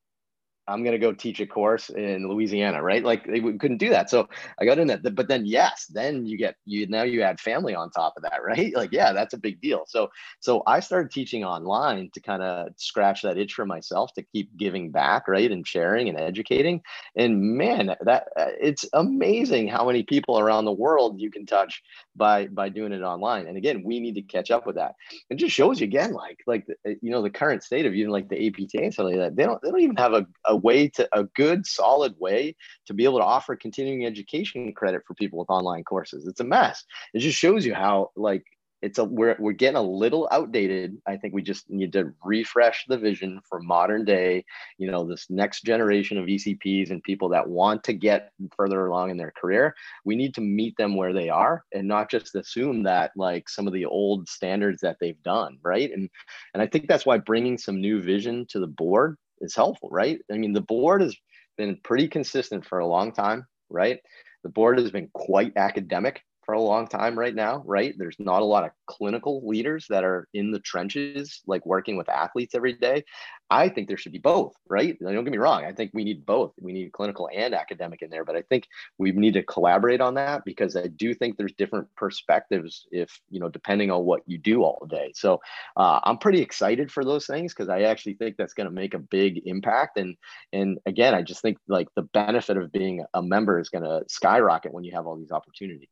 I'm 0.67 0.83
going 0.83 0.93
to 0.93 0.99
go 0.99 1.13
teach 1.13 1.39
a 1.39 1.47
course 1.47 1.89
in 1.89 2.27
Louisiana, 2.27 2.81
right? 2.81 3.03
Like 3.03 3.25
they 3.25 3.39
couldn't 3.39 3.77
do 3.77 3.89
that. 3.89 4.09
So 4.09 4.27
I 4.59 4.65
got 4.65 4.79
in 4.79 4.87
that. 4.87 5.15
But 5.15 5.27
then, 5.27 5.45
yes, 5.45 5.85
then 5.89 6.25
you 6.25 6.37
get 6.37 6.55
you 6.65 6.87
now 6.87 7.03
you 7.03 7.21
add 7.21 7.39
family 7.39 7.73
on 7.73 7.89
top 7.89 8.13
of 8.17 8.23
that, 8.23 8.43
right? 8.43 8.75
Like, 8.75 8.91
yeah, 8.91 9.13
that's 9.13 9.33
a 9.33 9.37
big 9.37 9.61
deal. 9.61 9.85
So, 9.87 10.09
so 10.39 10.63
I 10.67 10.79
started 10.79 11.11
teaching 11.11 11.43
online 11.43 12.09
to 12.13 12.19
kind 12.21 12.43
of 12.43 12.69
scratch 12.77 13.21
that 13.21 13.37
itch 13.37 13.53
for 13.53 13.65
myself 13.65 14.13
to 14.15 14.23
keep 14.23 14.55
giving 14.57 14.91
back, 14.91 15.27
right, 15.27 15.51
and 15.51 15.65
sharing 15.65 16.09
and 16.09 16.19
educating. 16.19 16.81
And 17.15 17.41
man, 17.41 17.95
that 18.01 18.27
uh, 18.35 18.47
it's 18.59 18.85
amazing 18.93 19.67
how 19.67 19.85
many 19.85 20.03
people 20.03 20.39
around 20.39 20.65
the 20.65 20.71
world 20.71 21.19
you 21.19 21.31
can 21.31 21.45
touch 21.45 21.81
by 22.15 22.47
by 22.47 22.69
doing 22.69 22.91
it 22.91 23.01
online. 23.01 23.47
And 23.47 23.57
again, 23.57 23.83
we 23.83 23.99
need 23.99 24.15
to 24.15 24.21
catch 24.21 24.51
up 24.51 24.65
with 24.65 24.75
that. 24.75 24.95
It 25.29 25.35
just 25.35 25.55
shows 25.55 25.79
you 25.79 25.85
again, 25.85 26.11
like 26.11 26.39
like 26.45 26.65
uh, 26.85 26.91
you 27.01 27.11
know 27.11 27.21
the 27.21 27.29
current 27.29 27.63
state 27.63 27.85
of 27.85 27.93
even 27.93 28.11
like 28.11 28.27
the 28.27 28.47
APTA 28.47 28.83
and 28.83 28.93
stuff 28.93 29.05
like 29.05 29.15
that. 29.15 29.35
They 29.35 29.43
don't 29.43 29.61
they 29.61 29.69
don't 29.69 29.81
even 29.81 29.95
have 29.95 30.13
a, 30.13 30.25
a 30.45 30.56
way 30.57 30.89
to 30.89 31.07
a 31.11 31.23
good 31.35 31.65
solid 31.65 32.15
way 32.19 32.55
to 32.87 32.93
be 32.93 33.03
able 33.03 33.19
to 33.19 33.25
offer 33.25 33.55
continuing 33.55 34.05
education 34.05 34.73
credit 34.73 35.03
for 35.05 35.13
people 35.13 35.39
with 35.39 35.49
online 35.49 35.83
courses. 35.83 36.27
It's 36.27 36.39
a 36.39 36.45
mess. 36.45 36.83
It 37.13 37.19
just 37.19 37.37
shows 37.37 37.65
you 37.65 37.73
how 37.73 38.11
like 38.15 38.43
it's 38.81 38.99
a 38.99 39.03
we're, 39.03 39.35
we're 39.39 39.53
getting 39.53 39.77
a 39.77 39.81
little 39.81 40.27
outdated. 40.31 40.97
I 41.07 41.17
think 41.17 41.33
we 41.33 41.41
just 41.41 41.69
need 41.69 41.93
to 41.93 42.13
refresh 42.23 42.85
the 42.87 42.97
vision 42.97 43.41
for 43.49 43.59
modern 43.59 44.05
day 44.05 44.45
you 44.77 44.91
know 44.91 45.03
this 45.03 45.25
next 45.29 45.63
generation 45.63 46.17
of 46.17 46.25
ecps 46.25 46.91
and 46.91 47.01
people 47.01 47.29
that 47.29 47.47
want 47.47 47.83
to 47.85 47.93
get 47.93 48.31
further 48.55 48.85
along 48.85 49.09
in 49.09 49.17
their 49.17 49.33
career. 49.39 49.75
We 50.05 50.15
need 50.15 50.35
to 50.35 50.41
meet 50.41 50.77
them 50.77 50.95
where 50.95 51.13
they 51.13 51.29
are 51.29 51.63
and 51.73 51.87
not 51.87 52.11
just 52.11 52.35
assume 52.35 52.83
that 52.83 53.11
like 53.15 53.49
some 53.49 53.67
of 53.67 53.73
the 53.73 53.85
old 53.85 54.29
standards 54.29 54.81
that 54.81 54.97
they've 54.99 55.21
done 55.23 55.57
right? 55.63 55.91
And 55.91 56.09
and 56.53 56.61
i 56.61 56.67
think 56.67 56.87
that's 56.87 57.05
why 57.05 57.17
bringing 57.17 57.57
some 57.57 57.81
new 57.81 58.01
vision 58.01 58.45
to 58.49 58.59
the 58.59 58.67
board 58.67 59.17
is 59.41 59.55
helpful, 59.55 59.89
right? 59.91 60.19
I 60.31 60.37
mean, 60.37 60.53
the 60.53 60.61
board 60.61 61.01
has 61.01 61.15
been 61.57 61.77
pretty 61.83 62.07
consistent 62.07 62.65
for 62.65 62.79
a 62.79 62.87
long 62.87 63.11
time, 63.11 63.45
right? 63.69 63.99
The 64.43 64.49
board 64.49 64.79
has 64.79 64.91
been 64.91 65.09
quite 65.13 65.53
academic 65.57 66.21
for 66.47 66.53
a 66.53 66.61
long 66.61 66.87
time 66.87 67.19
right 67.19 67.35
now, 67.35 67.61
right? 67.65 67.93
There's 67.97 68.15
not 68.19 68.41
a 68.41 68.45
lot 68.45 68.63
of 68.63 68.71
clinical 68.85 69.45
leaders 69.45 69.85
that 69.89 70.05
are 70.05 70.29
in 70.33 70.51
the 70.51 70.61
trenches, 70.61 71.41
like 71.45 71.65
working 71.65 71.97
with 71.97 72.07
athletes 72.07 72.55
every 72.55 72.71
day. 72.71 73.03
I 73.49 73.67
think 73.67 73.89
there 73.89 73.97
should 73.97 74.13
be 74.13 74.19
both, 74.19 74.53
right? 74.69 74.97
Don't 74.97 75.25
get 75.25 75.31
me 75.31 75.37
wrong. 75.37 75.65
I 75.65 75.73
think 75.73 75.91
we 75.93 76.05
need 76.05 76.25
both. 76.25 76.53
We 76.57 76.71
need 76.71 76.93
clinical 76.93 77.29
and 77.33 77.53
academic 77.53 78.01
in 78.01 78.09
there, 78.09 78.23
but 78.23 78.37
I 78.37 78.43
think 78.43 78.65
we 78.97 79.11
need 79.11 79.33
to 79.33 79.43
collaborate 79.43 79.99
on 79.99 80.13
that 80.13 80.45
because 80.45 80.77
I 80.77 80.87
do 80.87 81.13
think 81.13 81.35
there's 81.35 81.51
different 81.51 81.93
perspectives 81.97 82.87
if, 82.91 83.19
you 83.29 83.41
know, 83.41 83.49
depending 83.49 83.91
on 83.91 84.05
what 84.05 84.21
you 84.25 84.37
do 84.37 84.63
all 84.63 84.87
day. 84.89 85.11
So 85.15 85.41
uh, 85.75 85.99
I'm 86.01 86.17
pretty 86.17 86.41
excited 86.41 86.93
for 86.93 87.03
those 87.03 87.25
things 87.25 87.53
because 87.53 87.67
I 87.67 87.81
actually 87.81 88.13
think 88.13 88.37
that's 88.37 88.53
going 88.53 88.69
to 88.69 88.73
make 88.73 88.93
a 88.93 88.99
big 88.99 89.41
impact. 89.45 89.97
And, 89.97 90.15
and 90.53 90.79
again, 90.85 91.13
I 91.13 91.23
just 91.23 91.41
think 91.41 91.57
like 91.67 91.89
the 91.97 92.03
benefit 92.03 92.55
of 92.55 92.71
being 92.71 93.03
a 93.13 93.21
member 93.21 93.59
is 93.59 93.67
going 93.67 93.83
to 93.83 94.05
skyrocket 94.07 94.73
when 94.73 94.85
you 94.85 94.93
have 94.95 95.07
all 95.07 95.17
these 95.17 95.31
opportunities. 95.31 95.89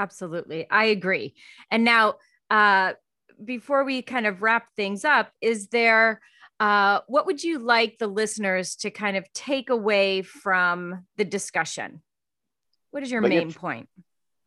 Absolutely. 0.00 0.66
I 0.70 0.86
agree. 0.86 1.34
And 1.70 1.84
now, 1.84 2.14
uh, 2.48 2.94
before 3.44 3.84
we 3.84 4.00
kind 4.00 4.26
of 4.26 4.40
wrap 4.40 4.68
things 4.76 5.04
up, 5.04 5.30
is 5.42 5.68
there, 5.68 6.22
uh, 6.58 7.00
what 7.06 7.26
would 7.26 7.44
you 7.44 7.58
like 7.58 7.98
the 7.98 8.06
listeners 8.06 8.76
to 8.76 8.90
kind 8.90 9.18
of 9.18 9.30
take 9.34 9.68
away 9.68 10.22
from 10.22 11.04
the 11.18 11.24
discussion? 11.24 12.00
What 12.92 13.02
is 13.02 13.10
your 13.10 13.20
main 13.20 13.48
if, 13.48 13.56
point? 13.56 13.88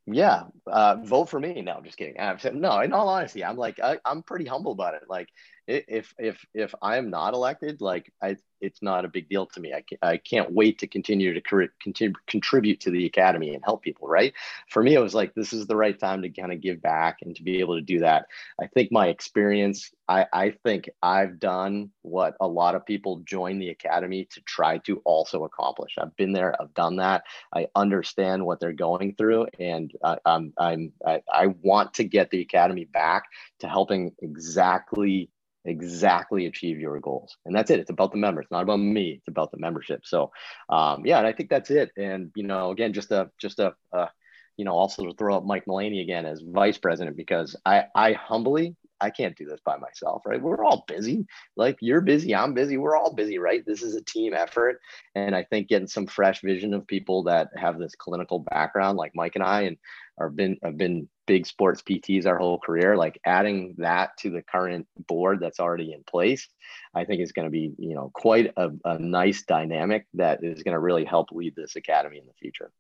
Yeah, 0.06 0.46
uh, 0.66 0.98
vote 1.04 1.30
for 1.30 1.40
me. 1.40 1.62
No, 1.62 1.74
I'm 1.74 1.84
just 1.84 1.98
kidding. 1.98 2.20
I'm, 2.20 2.38
no, 2.60 2.80
in 2.80 2.94
all 2.94 3.08
honesty, 3.08 3.46
I'm 3.46 3.56
like 3.56 3.80
I, 3.80 4.00
I'm 4.04 4.22
pretty 4.22 4.46
humble 4.46 4.74
about 4.74 4.96
it. 4.96 5.04
Like 5.08 5.30
if 5.68 6.14
if 6.18 6.46
if 6.54 6.76
I'm 6.82 7.10
not 7.10 7.34
elected, 7.34 7.80
like 7.82 8.12
I, 8.22 8.38
it's 8.60 8.82
not 8.82 9.06
a 9.06 9.10
big 9.10 9.30
deal 9.30 9.46
to 9.48 9.60
me. 9.60 9.74
I, 9.74 9.82
can, 9.82 9.98
I 10.02 10.18
can't 10.18 10.52
wait 10.52 10.80
to 10.80 10.88
continue 10.88 11.34
to 11.34 11.70
continue 11.82 12.14
contribute 12.28 12.82
to 12.82 12.92
the 12.92 13.06
academy 13.06 13.54
and 13.54 13.64
help 13.64 13.82
people. 13.82 14.08
Right? 14.08 14.34
For 14.70 14.84
me, 14.84 14.94
it 14.94 15.00
was 15.00 15.14
like 15.14 15.34
this 15.34 15.54
is 15.54 15.66
the 15.66 15.76
right 15.76 15.98
time 15.98 16.22
to 16.22 16.30
kind 16.30 16.52
of 16.52 16.62
give 16.62 16.82
back 16.82 17.20
and 17.22 17.36
to 17.36 17.44
be 17.44 17.60
able 17.60 17.76
to 17.76 17.82
do 17.82 18.00
that. 18.00 18.26
I 18.62 18.68
think 18.68 18.92
my 18.92 19.08
experience. 19.08 19.92
I 20.10 20.26
I 20.34 20.52
think 20.64 20.90
I've 21.02 21.40
done 21.40 21.92
what 22.02 22.36
a 22.42 22.48
lot 22.48 22.76
of 22.76 22.86
people 22.86 23.20
join 23.20 23.60
the 23.60 23.70
academy 23.70 24.28
to 24.32 24.42
try 24.42 24.80
to 24.80 25.02
also 25.06 25.46
accomplish. 25.46 25.96
I've 25.98 26.16
been 26.18 26.34
there. 26.34 26.62
I've 26.62 26.74
done 26.74 26.98
that. 26.98 27.24
I 27.56 27.68
understand 27.74 28.46
what 28.46 28.60
they're 28.60 28.74
going 28.74 29.16
through, 29.16 29.48
and 29.60 29.94
I, 30.04 30.18
I'm 30.26 30.54
I'm 30.58 30.92
I, 31.06 31.22
I 31.32 31.48
want 31.62 31.94
to 31.96 32.04
get 32.04 32.32
the 32.32 32.42
academy 32.42 32.84
back 32.84 33.24
to 33.60 33.70
helping 33.70 34.14
exactly 34.22 35.30
exactly 35.66 36.46
achieve 36.46 36.80
your 36.80 37.00
goals. 37.00 37.38
And 37.46 37.56
that's 37.56 37.72
it. 37.72 37.80
It's 37.80 37.90
about 37.90 38.12
the 38.12 38.18
member 38.18 38.42
it's 38.42 38.52
not 38.52 38.64
about 38.64 38.80
me. 38.80 39.16
It's 39.18 39.28
about 39.28 39.52
the 39.52 39.60
membership. 39.60 40.02
So 40.06 40.32
um, 40.70 41.06
yeah 41.06 41.18
and 41.18 41.28
i 41.28 41.34
think 41.34 41.50
that's 41.50 41.70
it. 41.70 41.92
And 41.98 42.32
you 42.36 42.44
know 42.44 42.72
again 42.72 42.94
just 42.94 43.12
a 43.12 43.30
just 43.40 43.60
a, 43.60 43.74
a 43.94 44.10
you 44.58 44.66
know 44.66 44.74
also 44.74 45.06
to 45.06 45.14
throw 45.16 45.36
up 45.38 45.46
mike 45.46 45.66
mullaney 45.68 46.02
again 46.02 46.26
as 46.26 46.42
vice 46.46 46.78
president 46.78 47.18
because 47.18 47.56
i 47.66 47.86
i 47.96 48.14
humbly 48.14 48.76
I 49.04 49.10
can't 49.10 49.36
do 49.36 49.46
this 49.46 49.60
by 49.66 49.76
myself, 49.78 50.22
right? 50.26 50.42
We're 50.42 50.64
all 50.64 50.86
busy. 50.88 51.26
Like 51.58 51.78
you're 51.82 52.00
busy, 52.00 52.34
I'm 52.34 52.54
busy. 52.54 52.78
We're 52.78 52.96
all 52.96 53.14
busy, 53.14 53.38
right? 53.38 53.62
This 53.66 53.84
is 53.84 53.96
a 53.96 54.02
team 54.02 54.34
effort. 54.34 54.80
And 55.14 55.36
I 55.36 55.44
think 55.44 55.68
getting 55.68 55.88
some 55.88 56.08
fresh 56.08 56.42
vision 56.42 56.74
of 56.74 56.88
people 56.88 57.24
that 57.24 57.50
have 57.58 57.78
this 57.78 57.96
clinical 57.96 58.40
background, 58.40 58.98
like 58.98 59.12
Mike 59.14 59.36
and 59.36 59.44
I, 59.44 59.62
and 59.64 59.78
are 60.18 60.30
been 60.30 60.58
have 60.64 60.78
been 60.78 61.10
big 61.26 61.46
sports 61.46 61.82
PTs 61.82 62.26
our 62.26 62.38
whole 62.38 62.60
career, 62.60 62.96
like 62.96 63.20
adding 63.26 63.76
that 63.80 64.12
to 64.20 64.30
the 64.30 64.42
current 64.42 64.88
board 65.08 65.40
that's 65.42 65.60
already 65.60 65.92
in 65.92 66.04
place, 66.04 66.48
I 66.94 67.04
think 67.04 67.22
is 67.22 67.34
going 67.34 67.48
to 67.48 67.52
be, 67.52 67.74
you 67.78 67.96
know, 67.96 68.10
quite 68.14 68.54
a, 68.56 68.70
a 68.86 69.00
nice 69.00 69.44
dynamic 69.44 70.06
that 70.14 70.44
is 70.44 70.64
going 70.64 70.74
to 70.74 70.80
really 70.80 71.06
help 71.06 71.32
lead 71.32 71.56
this 71.56 71.76
academy 71.76 72.20
in 72.20 72.26
the 72.26 72.34
future. 72.40 72.72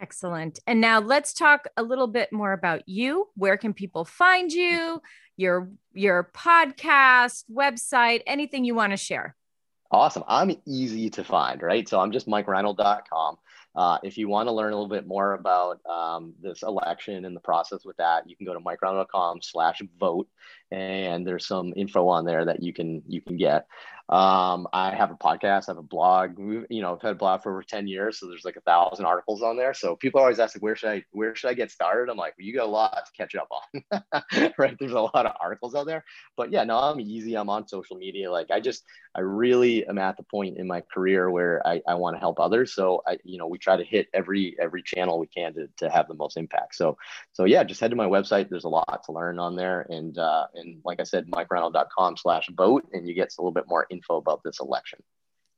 Excellent. 0.00 0.60
And 0.66 0.80
now 0.80 1.00
let's 1.00 1.32
talk 1.32 1.66
a 1.76 1.82
little 1.82 2.06
bit 2.06 2.32
more 2.32 2.52
about 2.52 2.88
you. 2.88 3.28
Where 3.34 3.56
can 3.56 3.74
people 3.74 4.04
find 4.04 4.52
you? 4.52 5.02
Your 5.36 5.70
your 5.92 6.30
podcast, 6.34 7.44
website, 7.50 8.22
anything 8.26 8.64
you 8.64 8.74
want 8.74 8.92
to 8.92 8.96
share? 8.96 9.36
Awesome. 9.90 10.22
I'm 10.28 10.56
easy 10.66 11.08
to 11.10 11.24
find, 11.24 11.62
right? 11.62 11.88
So 11.88 11.98
I'm 11.98 12.12
just 12.12 12.28
mikereinold.com. 12.28 13.38
Uh, 13.74 13.98
if 14.02 14.18
you 14.18 14.28
want 14.28 14.48
to 14.48 14.52
learn 14.52 14.72
a 14.72 14.76
little 14.76 14.88
bit 14.88 15.06
more 15.06 15.34
about 15.34 15.78
um, 15.86 16.34
this 16.42 16.62
election 16.62 17.24
and 17.24 17.34
the 17.34 17.40
process 17.40 17.84
with 17.84 17.96
that, 17.96 18.28
you 18.28 18.36
can 18.36 18.44
go 18.44 18.52
to 18.52 18.60
mikereinold.com 18.60 19.40
slash 19.40 19.80
vote 19.98 20.28
and 20.70 21.26
there's 21.26 21.46
some 21.46 21.72
info 21.76 22.08
on 22.08 22.24
there 22.24 22.44
that 22.44 22.62
you 22.62 22.72
can 22.72 23.02
you 23.06 23.20
can 23.20 23.36
get. 23.36 23.66
Um, 24.08 24.66
I 24.72 24.94
have 24.94 25.10
a 25.10 25.16
podcast, 25.16 25.68
I 25.68 25.72
have 25.72 25.78
a 25.78 25.82
blog. 25.82 26.38
We, 26.38 26.64
you 26.70 26.80
know, 26.80 26.94
I've 26.94 27.02
had 27.02 27.12
a 27.12 27.14
blog 27.14 27.42
for 27.42 27.52
over 27.52 27.62
10 27.62 27.86
years, 27.86 28.18
so 28.18 28.26
there's 28.26 28.44
like 28.44 28.56
a 28.56 28.62
thousand 28.62 29.04
articles 29.04 29.42
on 29.42 29.56
there. 29.56 29.74
So 29.74 29.96
people 29.96 30.20
always 30.20 30.38
ask, 30.38 30.56
like, 30.56 30.62
where 30.62 30.76
should 30.76 30.90
I 30.90 31.04
where 31.10 31.34
should 31.34 31.50
I 31.50 31.54
get 31.54 31.70
started? 31.70 32.10
I'm 32.10 32.16
like, 32.16 32.34
well, 32.38 32.46
you 32.46 32.54
got 32.54 32.66
a 32.66 32.70
lot 32.70 32.96
to 33.04 33.12
catch 33.16 33.34
up 33.34 33.48
on, 33.50 34.52
right? 34.58 34.76
There's 34.78 34.92
a 34.92 35.00
lot 35.00 35.26
of 35.26 35.32
articles 35.40 35.74
out 35.74 35.86
there. 35.86 36.04
But 36.36 36.50
yeah, 36.52 36.64
no, 36.64 36.78
I'm 36.78 37.00
easy. 37.00 37.34
I'm 37.34 37.50
on 37.50 37.68
social 37.68 37.96
media. 37.96 38.30
Like 38.30 38.50
I 38.50 38.60
just 38.60 38.84
I 39.14 39.20
really 39.20 39.86
am 39.86 39.98
at 39.98 40.16
the 40.16 40.22
point 40.22 40.58
in 40.58 40.66
my 40.66 40.82
career 40.92 41.30
where 41.30 41.66
I, 41.66 41.82
I 41.86 41.94
want 41.94 42.16
to 42.16 42.20
help 42.20 42.40
others. 42.40 42.72
So 42.74 43.02
I, 43.06 43.18
you 43.24 43.36
know, 43.36 43.46
we 43.46 43.58
try 43.58 43.76
to 43.76 43.84
hit 43.84 44.08
every 44.14 44.56
every 44.58 44.82
channel 44.82 45.18
we 45.18 45.26
can 45.26 45.52
to, 45.54 45.68
to 45.78 45.90
have 45.90 46.08
the 46.08 46.14
most 46.14 46.36
impact. 46.36 46.76
So 46.76 46.96
so 47.32 47.44
yeah, 47.44 47.62
just 47.64 47.80
head 47.80 47.90
to 47.90 47.96
my 47.96 48.06
website. 48.06 48.48
There's 48.48 48.64
a 48.64 48.68
lot 48.68 49.02
to 49.04 49.12
learn 49.12 49.38
on 49.38 49.54
there. 49.56 49.86
And 49.90 50.16
uh, 50.16 50.46
and 50.54 50.80
like 50.84 51.00
I 51.00 51.04
said, 51.04 51.30
mikereinold.com 51.30 52.16
slash 52.16 52.48
vote, 52.56 52.86
and 52.92 53.06
you 53.06 53.14
get 53.14 53.34
a 53.36 53.42
little 53.42 53.52
bit 53.52 53.68
more 53.68 53.86
info 53.98 54.16
about 54.16 54.40
this 54.44 54.60
election. 54.60 55.00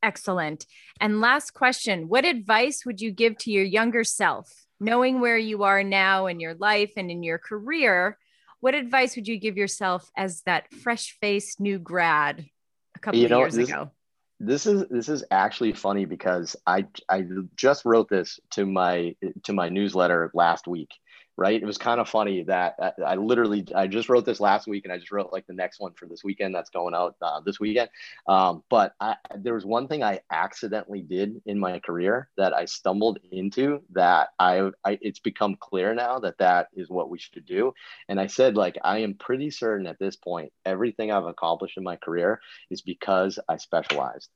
Excellent. 0.02 0.66
And 1.00 1.20
last 1.20 1.52
question 1.52 2.08
What 2.08 2.24
advice 2.24 2.84
would 2.86 3.00
you 3.00 3.10
give 3.10 3.36
to 3.38 3.50
your 3.50 3.64
younger 3.64 4.04
self, 4.04 4.50
knowing 4.78 5.20
where 5.20 5.38
you 5.38 5.62
are 5.64 5.84
now 5.84 6.26
in 6.26 6.40
your 6.40 6.54
life 6.54 6.92
and 6.96 7.10
in 7.10 7.22
your 7.22 7.38
career? 7.38 8.18
What 8.60 8.74
advice 8.74 9.16
would 9.16 9.28
you 9.28 9.38
give 9.38 9.56
yourself 9.56 10.10
as 10.16 10.42
that 10.42 10.72
fresh 10.72 11.16
faced 11.20 11.60
new 11.60 11.78
grad 11.78 12.46
a 12.94 12.98
couple 12.98 13.18
you 13.18 13.26
of 13.26 13.30
know, 13.30 13.38
years 13.38 13.54
this, 13.54 13.68
ago? 13.68 13.90
This 14.38 14.66
is 14.66 14.84
this 14.90 15.08
is 15.08 15.24
actually 15.30 15.72
funny 15.72 16.06
because 16.06 16.56
I 16.66 16.86
I 17.08 17.24
just 17.56 17.84
wrote 17.84 18.08
this 18.08 18.40
to 18.52 18.64
my 18.64 19.14
to 19.44 19.52
my 19.52 19.68
newsletter 19.68 20.30
last 20.34 20.66
week 20.66 20.90
right? 21.40 21.60
It 21.60 21.64
was 21.64 21.78
kind 21.78 22.00
of 22.00 22.08
funny 22.08 22.42
that 22.44 22.74
I, 22.78 22.92
I, 23.02 23.14
literally 23.14 23.66
I 23.74 23.86
just 23.86 24.10
wrote 24.10 24.26
this 24.26 24.40
last 24.40 24.68
week 24.68 24.84
and 24.84 24.92
I 24.92 24.98
just 24.98 25.10
wrote 25.10 25.32
like 25.32 25.46
the 25.46 25.54
next 25.54 25.80
one 25.80 25.94
for 25.94 26.04
this 26.04 26.22
weekend 26.22 26.54
that's 26.54 26.68
going 26.68 26.94
out 26.94 27.16
uh, 27.22 27.40
this 27.40 27.58
weekend. 27.58 27.88
Um, 28.28 28.62
but 28.68 28.92
I, 29.00 29.16
there 29.38 29.54
was 29.54 29.64
one 29.64 29.88
thing 29.88 30.02
I 30.02 30.20
accidentally 30.30 31.00
did 31.00 31.40
in 31.46 31.58
my 31.58 31.78
career 31.78 32.28
that 32.36 32.52
I 32.52 32.66
stumbled 32.66 33.20
into 33.32 33.80
that 33.92 34.28
I, 34.38 34.70
I 34.84 34.98
it's 35.00 35.18
become 35.18 35.56
clear 35.58 35.94
now 35.94 36.18
that 36.18 36.36
that 36.38 36.68
is 36.74 36.90
what 36.90 37.08
we 37.08 37.18
should 37.18 37.46
do. 37.46 37.72
And 38.10 38.20
I 38.20 38.26
said 38.26 38.58
like 38.58 38.76
I 38.84 38.98
am 38.98 39.14
pretty 39.14 39.50
certain 39.50 39.86
at 39.86 39.98
this 39.98 40.16
point 40.16 40.52
everything 40.66 41.10
I've 41.10 41.24
accomplished 41.24 41.78
in 41.78 41.84
my 41.84 41.96
career 41.96 42.38
is 42.70 42.82
because 42.82 43.38
I 43.48 43.56
specialized 43.56 44.28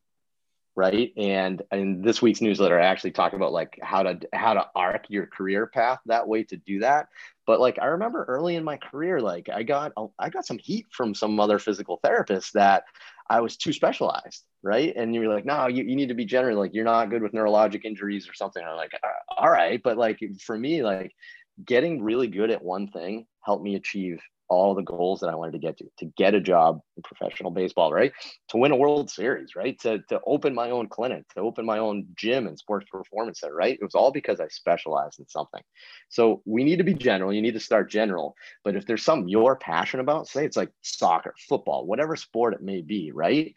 right? 0.76 1.12
And 1.16 1.62
in 1.72 2.02
this 2.02 2.20
week's 2.20 2.40
newsletter 2.40 2.78
i 2.80 2.86
actually 2.86 3.12
talk 3.12 3.32
about 3.32 3.52
like 3.52 3.78
how 3.82 4.02
to 4.02 4.18
how 4.32 4.54
to 4.54 4.66
arc 4.74 5.04
your 5.08 5.26
career 5.26 5.66
path 5.66 6.00
that 6.06 6.26
way 6.26 6.44
to 6.44 6.56
do 6.56 6.80
that. 6.80 7.08
But 7.46 7.60
like 7.60 7.78
i 7.80 7.86
remember 7.86 8.24
early 8.24 8.56
in 8.56 8.64
my 8.64 8.76
career 8.76 9.20
like 9.20 9.48
i 9.48 9.62
got 9.62 9.92
i 10.18 10.28
got 10.30 10.46
some 10.46 10.58
heat 10.58 10.86
from 10.90 11.14
some 11.14 11.38
other 11.38 11.58
physical 11.58 12.00
therapists 12.04 12.52
that 12.52 12.84
i 13.28 13.40
was 13.40 13.56
too 13.56 13.72
specialized 13.72 14.44
right? 14.64 14.94
And 14.96 15.14
you're 15.14 15.32
like 15.32 15.44
no 15.44 15.68
you, 15.68 15.84
you 15.84 15.94
need 15.94 16.08
to 16.08 16.14
be 16.14 16.24
general. 16.24 16.58
Like 16.58 16.74
you're 16.74 16.84
not 16.84 17.10
good 17.10 17.22
with 17.22 17.32
neurologic 17.32 17.84
injuries 17.84 18.28
or 18.28 18.34
something. 18.34 18.64
I'm 18.64 18.76
like 18.76 18.94
uh, 18.94 19.34
all 19.36 19.50
right. 19.50 19.80
But 19.84 19.98
like 19.98 20.18
for 20.40 20.58
me 20.58 20.82
like 20.82 21.14
getting 21.64 22.02
really 22.02 22.26
good 22.26 22.50
at 22.50 22.64
one 22.64 22.88
thing 22.88 23.26
helped 23.44 23.62
me 23.62 23.76
achieve 23.76 24.20
all 24.54 24.74
the 24.74 24.82
goals 24.82 25.20
that 25.20 25.28
I 25.28 25.34
wanted 25.34 25.52
to 25.52 25.58
get 25.58 25.78
to, 25.78 25.86
to 25.98 26.06
get 26.16 26.34
a 26.34 26.40
job 26.40 26.80
in 26.96 27.02
professional 27.02 27.50
baseball, 27.50 27.92
right? 27.92 28.12
To 28.50 28.56
win 28.56 28.72
a 28.72 28.76
World 28.76 29.10
Series, 29.10 29.56
right? 29.56 29.78
To, 29.80 29.98
to 30.08 30.20
open 30.26 30.54
my 30.54 30.70
own 30.70 30.88
clinic, 30.88 31.28
to 31.34 31.40
open 31.40 31.66
my 31.66 31.78
own 31.78 32.06
gym 32.16 32.46
and 32.46 32.58
sports 32.58 32.86
performance 32.90 33.40
center, 33.40 33.54
right? 33.54 33.74
It 33.74 33.84
was 33.84 33.94
all 33.94 34.12
because 34.12 34.40
I 34.40 34.48
specialized 34.48 35.18
in 35.18 35.28
something. 35.28 35.62
So 36.08 36.42
we 36.44 36.64
need 36.64 36.78
to 36.78 36.84
be 36.84 36.94
general. 36.94 37.32
You 37.32 37.42
need 37.42 37.54
to 37.54 37.60
start 37.60 37.90
general. 37.90 38.36
But 38.62 38.76
if 38.76 38.86
there's 38.86 39.04
something 39.04 39.28
you're 39.28 39.56
passionate 39.56 40.02
about, 40.02 40.28
say 40.28 40.44
it's 40.44 40.56
like 40.56 40.70
soccer, 40.82 41.34
football, 41.48 41.86
whatever 41.86 42.16
sport 42.16 42.54
it 42.54 42.62
may 42.62 42.80
be, 42.80 43.10
right? 43.12 43.54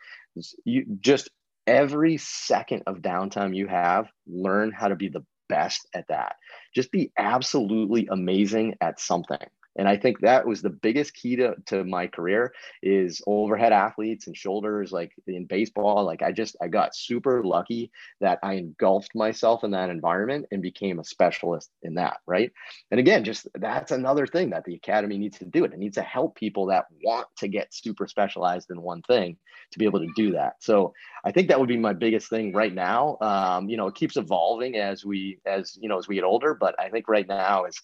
You 0.65 0.86
just 0.99 1.29
every 1.67 2.17
second 2.17 2.83
of 2.88 2.97
downtime 2.97 3.55
you 3.55 3.67
have, 3.67 4.07
learn 4.25 4.71
how 4.71 4.88
to 4.88 4.95
be 4.95 5.10
the 5.10 5.25
best 5.49 5.88
at 5.93 6.07
that. 6.07 6.36
Just 6.73 6.91
be 6.91 7.12
absolutely 7.17 8.07
amazing 8.10 8.75
at 8.81 8.99
something 8.99 9.38
and 9.78 9.88
i 9.88 9.98
think 9.98 10.20
that 10.20 10.46
was 10.46 10.62
the 10.62 10.70
biggest 10.70 11.13
key 11.13 11.36
to, 11.36 11.56
to 11.66 11.84
my 11.84 12.08
career 12.08 12.54
is 12.84 13.22
overhead 13.28 13.74
athletes 13.74 14.28
and 14.28 14.36
shoulders 14.36 14.92
like 14.92 15.12
in 15.28 15.46
baseball 15.46 16.04
like 16.04 16.22
i 16.22 16.32
just 16.32 16.56
i 16.62 16.68
got 16.68 16.96
super 16.96 17.44
lucky 17.44 17.92
that 18.20 18.40
i 18.44 18.54
engulfed 18.54 19.16
myself 19.16 19.63
in 19.63 19.72
that 19.72 19.90
environment 19.90 20.46
and 20.52 20.62
became 20.62 21.00
a 21.00 21.04
specialist 21.04 21.72
in 21.84 21.96
that 21.96 22.18
right? 22.28 22.52
And 22.92 23.00
again 23.00 23.24
just 23.24 23.48
that's 23.56 23.92
another 23.92 24.28
thing 24.28 24.50
that 24.52 24.66
the 24.66 24.76
academy 24.76 25.18
needs 25.18 25.38
to 25.40 25.46
do. 25.46 25.63
It 25.63 25.74
it 25.74 25.80
needs 25.80 25.96
to 25.96 26.02
help 26.02 26.36
people 26.36 26.68
that 26.68 26.86
want 27.04 27.28
to 27.38 27.48
get 27.48 27.74
super 27.74 28.08
specialized 28.08 28.70
in 28.70 28.82
one 28.82 29.02
thing 29.04 29.38
to 29.72 29.80
be 29.80 29.86
able 29.86 30.00
to 30.00 30.12
do 30.16 30.32
that. 30.34 30.56
So 30.60 30.94
i 31.26 31.32
think 31.32 31.48
that 31.48 31.60
would 31.60 31.70
be 31.70 31.78
my 31.78 31.94
biggest 31.94 32.30
thing 32.30 32.54
right 32.54 32.74
now. 32.74 33.18
Um, 33.22 33.70
you 33.70 33.78
know 33.78 33.88
it 33.88 33.96
keeps 33.96 34.18
evolving 34.18 34.76
as 34.76 35.06
we 35.06 35.40
as 35.46 35.78
you 35.80 35.90
know 35.90 35.98
as 35.98 36.08
we 36.08 36.16
get 36.16 36.24
older 36.24 36.54
but 36.54 36.80
i 36.80 36.90
think 36.90 37.08
right 37.08 37.28
now 37.28 37.66
is 37.66 37.82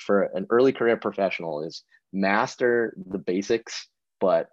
for 0.00 0.24
an 0.34 0.46
early 0.50 0.72
career 0.72 0.96
professional 0.96 1.35
is 1.62 1.82
master 2.12 2.94
the 3.08 3.18
basics 3.18 3.88
but 4.20 4.48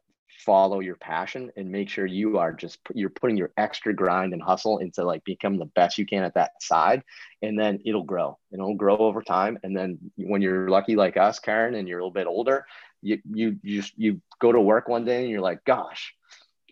follow 0.46 0.80
your 0.80 0.96
passion 0.96 1.52
and 1.56 1.72
make 1.72 1.88
sure 1.88 2.06
you 2.06 2.38
are 2.38 2.52
just 2.52 2.80
you're 2.94 3.10
putting 3.10 3.38
your 3.38 3.52
extra 3.56 3.94
grind 3.94 4.34
and 4.34 4.42
hustle 4.42 4.80
into 4.80 5.04
like 5.04 5.24
become 5.24 5.58
the 5.58 5.66
best 5.66 5.98
you 5.98 6.06
can 6.06 6.24
at 6.24 6.34
that 6.34 6.52
side. 6.62 7.04
And 7.42 7.58
then 7.58 7.80
it'll 7.86 8.04
grow 8.04 8.38
and 8.52 8.60
it'll 8.60 8.76
grow 8.76 8.98
over 8.98 9.22
time. 9.22 9.58
And 9.64 9.78
then 9.78 10.00
when 10.18 10.42
you're 10.42 10.68
lucky 10.70 10.96
like 10.96 11.16
us 11.16 11.40
karen 11.40 11.76
and 11.76 11.88
you're 11.88 12.00
a 12.00 12.02
little 12.02 12.12
bit 12.12 12.28
older 12.28 12.66
you 13.04 13.20
you 13.30 13.60
you 13.62 13.82
just 13.82 13.94
you 13.98 14.22
go 14.40 14.52
to 14.52 14.60
work 14.60 14.88
one 14.88 15.06
day 15.06 15.22
and 15.22 15.30
you're 15.30 15.42
like 15.42 15.64
gosh 15.66 16.16